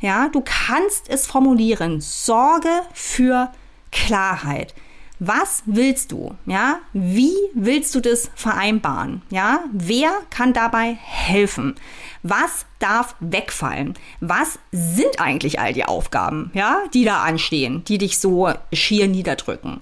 Ja, 0.01 0.29
du 0.29 0.41
kannst 0.45 1.09
es 1.09 1.25
formulieren. 1.25 1.99
Sorge 1.99 2.69
für 2.93 3.51
Klarheit. 3.91 4.75
Was 5.19 5.63
willst 5.65 6.13
du? 6.13 6.35
Ja, 6.45 6.79
wie 6.93 7.35
willst 7.53 7.93
du 7.93 7.99
das 7.99 8.31
vereinbaren? 8.35 9.21
Ja, 9.29 9.65
wer 9.73 10.11
kann 10.29 10.53
dabei 10.53 10.97
helfen? 11.01 11.75
Was 12.23 12.65
darf 12.79 13.15
wegfallen? 13.19 13.95
Was 14.21 14.59
sind 14.71 15.19
eigentlich 15.19 15.59
all 15.59 15.73
die 15.73 15.83
Aufgaben, 15.83 16.51
ja, 16.53 16.77
die 16.93 17.03
da 17.03 17.21
anstehen, 17.23 17.83
die 17.83 17.97
dich 17.97 18.19
so 18.19 18.49
schier 18.71 19.09
niederdrücken? 19.09 19.81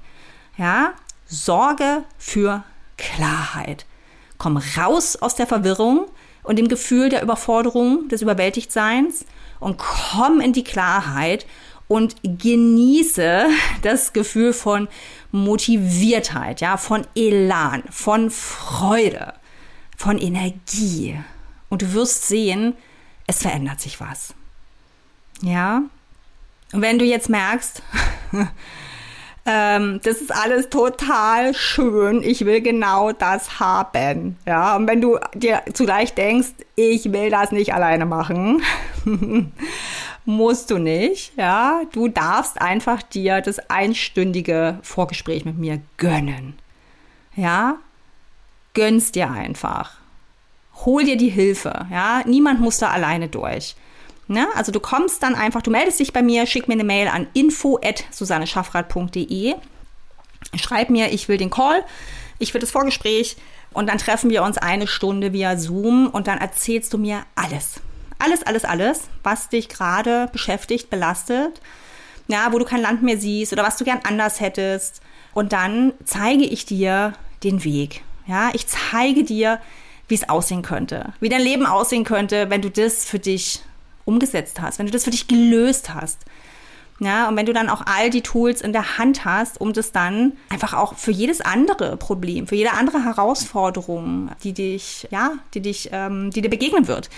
Ja, 0.57 0.93
Sorge 1.27 2.03
für 2.17 2.63
Klarheit. 2.97 3.85
Komm 4.39 4.57
raus 4.57 5.17
aus 5.17 5.35
der 5.35 5.45
Verwirrung 5.45 6.07
und 6.41 6.57
dem 6.57 6.67
Gefühl 6.67 7.09
der 7.09 7.21
Überforderung, 7.21 8.07
des 8.07 8.23
Überwältigtseins 8.23 9.25
und 9.59 9.77
komm 9.77 10.41
in 10.41 10.53
die 10.53 10.63
Klarheit 10.63 11.45
und 11.87 12.15
genieße 12.23 13.47
das 13.81 14.13
Gefühl 14.13 14.53
von 14.53 14.87
Motiviertheit, 15.31 16.61
ja, 16.61 16.77
von 16.77 17.05
Elan, 17.15 17.83
von 17.89 18.29
Freude, 18.29 19.33
von 19.95 20.17
Energie. 20.17 21.17
Und 21.69 21.81
du 21.81 21.93
wirst 21.93 22.27
sehen, 22.27 22.75
es 23.25 23.39
verändert 23.39 23.81
sich 23.81 23.99
was. 23.99 24.33
Ja? 25.41 25.83
Und 26.73 26.81
wenn 26.81 26.99
du 26.99 27.05
jetzt 27.05 27.29
merkst, 27.29 27.81
ähm, 29.45 29.99
das 30.03 30.17
ist 30.17 30.33
alles 30.33 30.69
total 30.69 31.53
schön, 31.53 32.21
ich 32.23 32.45
will 32.45 32.61
genau 32.61 33.13
das 33.13 33.59
haben. 33.59 34.37
Ja, 34.45 34.75
und 34.75 34.87
wenn 34.87 34.99
du 34.99 35.17
dir 35.33 35.61
zugleich 35.73 36.13
denkst, 36.13 36.49
ich 36.75 37.11
will 37.11 37.29
das 37.29 37.51
nicht 37.51 37.73
alleine 37.73 38.05
machen, 38.05 38.61
musst 40.27 40.69
du 40.69 40.77
nicht. 40.77 41.35
Ja, 41.35 41.81
du 41.91 42.07
darfst 42.07 42.61
einfach 42.61 43.01
dir 43.01 43.41
das 43.41 43.57
einstündige 43.69 44.77
Vorgespräch 44.83 45.45
mit 45.45 45.57
mir 45.57 45.81
gönnen. 45.97 46.57
Ja, 47.35 47.77
gönnst 48.73 49.15
dir 49.15 49.31
einfach 49.31 49.97
hol 50.85 51.03
dir 51.03 51.17
die 51.17 51.29
Hilfe. 51.29 51.87
Ja, 51.91 52.21
niemand 52.25 52.59
muss 52.59 52.77
da 52.77 52.89
alleine 52.89 53.29
durch. 53.29 53.75
Ne? 54.27 54.47
Also 54.55 54.71
du 54.71 54.79
kommst 54.79 55.21
dann 55.23 55.33
einfach, 55.35 55.61
du 55.61 55.69
meldest 55.71 55.99
dich 55.99 56.13
bei 56.13 56.21
mir, 56.21 56.45
schick 56.45 56.67
mir 56.67 56.73
eine 56.73 56.83
Mail 56.83 57.07
an 57.07 57.25
info@susanneschaffrath.de. 57.33 59.55
Schreib 60.55 60.89
mir, 60.89 61.11
ich 61.11 61.29
will 61.29 61.37
den 61.37 61.49
Call, 61.49 61.83
ich 62.39 62.53
will 62.53 62.61
das 62.61 62.71
Vorgespräch 62.71 63.37
und 63.73 63.87
dann 63.87 63.97
treffen 63.97 64.29
wir 64.29 64.43
uns 64.43 64.57
eine 64.57 64.87
Stunde 64.87 65.33
via 65.33 65.57
Zoom 65.57 66.07
und 66.07 66.27
dann 66.27 66.39
erzählst 66.39 66.93
du 66.93 66.97
mir 66.97 67.23
alles. 67.35 67.81
Alles, 68.19 68.43
alles, 68.43 68.65
alles, 68.65 69.01
was 69.23 69.49
dich 69.49 69.69
gerade 69.69 70.27
beschäftigt, 70.31 70.89
belastet, 70.89 71.61
ja, 72.27 72.51
wo 72.51 72.59
du 72.59 72.65
kein 72.65 72.81
Land 72.81 73.03
mehr 73.03 73.17
siehst 73.17 73.53
oder 73.53 73.63
was 73.63 73.77
du 73.77 73.85
gern 73.85 73.99
anders 74.03 74.39
hättest. 74.39 75.01
Und 75.33 75.53
dann 75.53 75.93
zeige 76.03 76.43
ich 76.43 76.65
dir 76.65 77.13
den 77.43 77.63
Weg. 77.63 78.01
Ja, 78.25 78.49
ich 78.53 78.67
zeige 78.67 79.23
dir, 79.23 79.59
wie 80.07 80.15
es 80.15 80.29
aussehen 80.29 80.61
könnte, 80.61 81.13
wie 81.19 81.29
dein 81.29 81.41
Leben 81.41 81.65
aussehen 81.65 82.03
könnte, 82.03 82.49
wenn 82.49 82.61
du 82.61 82.69
das 82.69 83.05
für 83.05 83.19
dich 83.19 83.61
umgesetzt 84.05 84.61
hast, 84.61 84.79
wenn 84.79 84.85
du 84.85 84.91
das 84.91 85.03
für 85.03 85.11
dich 85.11 85.27
gelöst 85.27 85.93
hast. 85.93 86.19
Ja, 86.99 87.27
und 87.29 87.35
wenn 87.37 87.45
du 87.45 87.53
dann 87.53 87.69
auch 87.69 87.83
all 87.85 88.09
die 88.09 88.23
Tools 88.23 88.61
in 88.61 88.73
der 88.73 88.97
Hand 88.97 89.23
hast, 89.23 89.61
um 89.61 89.71
das 89.71 89.91
dann 89.91 90.33
einfach 90.49 90.73
auch 90.73 90.95
für 90.95 91.11
jedes 91.11 91.41
andere 91.41 91.95
Problem, 91.95 92.47
für 92.47 92.55
jede 92.55 92.71
andere 92.71 93.03
Herausforderung, 93.03 94.31
die 94.43 94.53
dich, 94.53 95.07
ja, 95.11 95.33
die 95.53 95.61
dich, 95.61 95.89
ähm, 95.91 96.31
die 96.31 96.41
dir 96.41 96.49
begegnen 96.49 96.87
wird, 96.87 97.11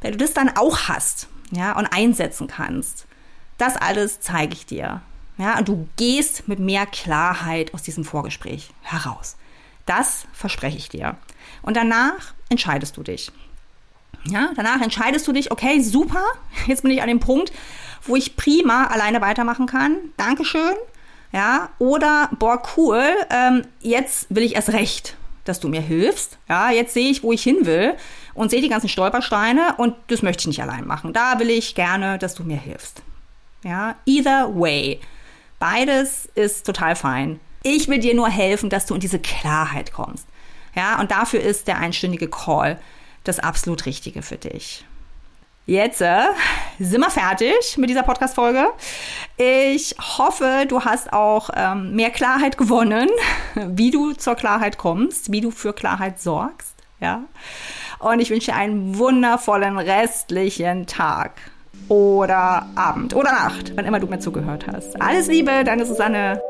wenn 0.00 0.12
du 0.12 0.18
das 0.18 0.32
dann 0.32 0.56
auch 0.56 0.88
hast, 0.88 1.28
ja, 1.50 1.76
und 1.76 1.86
einsetzen 1.86 2.46
kannst, 2.46 3.06
das 3.56 3.76
alles 3.76 4.20
zeige 4.20 4.54
ich 4.54 4.66
dir. 4.66 5.02
Ja, 5.38 5.58
und 5.58 5.68
du 5.68 5.88
gehst 5.96 6.48
mit 6.48 6.58
mehr 6.58 6.86
Klarheit 6.86 7.72
aus 7.72 7.82
diesem 7.82 8.04
Vorgespräch 8.04 8.70
heraus. 8.82 9.36
Das 9.86 10.26
verspreche 10.32 10.76
ich 10.76 10.88
dir. 10.88 11.16
Und 11.62 11.76
danach 11.76 12.34
entscheidest 12.48 12.96
du 12.96 13.02
dich. 13.02 13.32
Ja, 14.24 14.50
danach 14.56 14.80
entscheidest 14.80 15.26
du 15.26 15.32
dich, 15.32 15.50
okay, 15.52 15.80
super, 15.80 16.22
jetzt 16.66 16.82
bin 16.82 16.90
ich 16.90 17.02
an 17.02 17.08
dem 17.08 17.20
Punkt, 17.20 17.52
wo 18.02 18.16
ich 18.16 18.36
prima 18.36 18.86
alleine 18.86 19.20
weitermachen 19.20 19.66
kann. 19.66 19.96
Dankeschön. 20.16 20.74
Ja, 21.32 21.68
oder 21.78 22.30
boah, 22.38 22.62
cool, 22.76 23.04
ähm, 23.30 23.66
jetzt 23.80 24.26
will 24.34 24.42
ich 24.42 24.54
erst 24.54 24.70
recht, 24.70 25.16
dass 25.48 25.60
du 25.60 25.68
mir 25.68 25.80
hilfst. 25.80 26.38
Ja, 26.48 26.70
jetzt 26.70 26.94
sehe 26.94 27.10
ich, 27.10 27.22
wo 27.22 27.32
ich 27.32 27.42
hin 27.42 27.58
will 27.62 27.94
und 28.34 28.50
sehe 28.50 28.60
die 28.60 28.68
ganzen 28.68 28.88
Stolpersteine 28.88 29.74
und 29.78 29.94
das 30.08 30.22
möchte 30.22 30.42
ich 30.42 30.46
nicht 30.48 30.62
allein 30.62 30.86
machen. 30.86 31.12
Da 31.12 31.38
will 31.38 31.50
ich 31.50 31.74
gerne, 31.74 32.18
dass 32.18 32.34
du 32.34 32.44
mir 32.44 32.58
hilfst. 32.58 33.02
Ja, 33.64 33.96
either 34.04 34.54
way. 34.54 35.00
Beides 35.58 36.28
ist 36.34 36.64
total 36.64 36.94
fein. 36.94 37.40
Ich 37.62 37.88
will 37.88 37.98
dir 37.98 38.14
nur 38.14 38.28
helfen, 38.28 38.70
dass 38.70 38.86
du 38.86 38.94
in 38.94 39.00
diese 39.00 39.18
Klarheit 39.18 39.92
kommst. 39.92 40.26
Ja, 40.74 41.00
und 41.00 41.10
dafür 41.10 41.40
ist 41.40 41.66
der 41.66 41.78
einstündige 41.78 42.28
Call 42.28 42.78
das 43.24 43.40
absolut 43.40 43.86
Richtige 43.86 44.22
für 44.22 44.36
dich. 44.36 44.84
Jetzt 45.68 46.00
äh, 46.00 46.22
sind 46.78 47.02
wir 47.02 47.10
fertig 47.10 47.76
mit 47.76 47.90
dieser 47.90 48.02
Podcast-Folge. 48.02 48.68
Ich 49.36 49.94
hoffe, 50.16 50.64
du 50.66 50.80
hast 50.80 51.12
auch 51.12 51.50
ähm, 51.54 51.94
mehr 51.94 52.08
Klarheit 52.08 52.56
gewonnen, 52.56 53.10
wie 53.54 53.90
du 53.90 54.14
zur 54.14 54.34
Klarheit 54.34 54.78
kommst, 54.78 55.30
wie 55.30 55.42
du 55.42 55.50
für 55.50 55.74
Klarheit 55.74 56.22
sorgst. 56.22 56.74
Ja. 57.00 57.24
Und 57.98 58.20
ich 58.20 58.30
wünsche 58.30 58.46
dir 58.52 58.56
einen 58.56 58.96
wundervollen 58.96 59.76
restlichen 59.76 60.86
Tag. 60.86 61.32
oder 61.88 62.66
Abend 62.74 63.14
oder 63.14 63.32
Nacht, 63.32 63.72
wann 63.76 63.84
immer 63.84 64.00
du 64.00 64.06
mir 64.06 64.20
zugehört 64.20 64.64
hast. 64.72 64.98
Alles 65.02 65.26
Liebe, 65.26 65.64
deine 65.64 65.84
Susanne. 65.84 66.40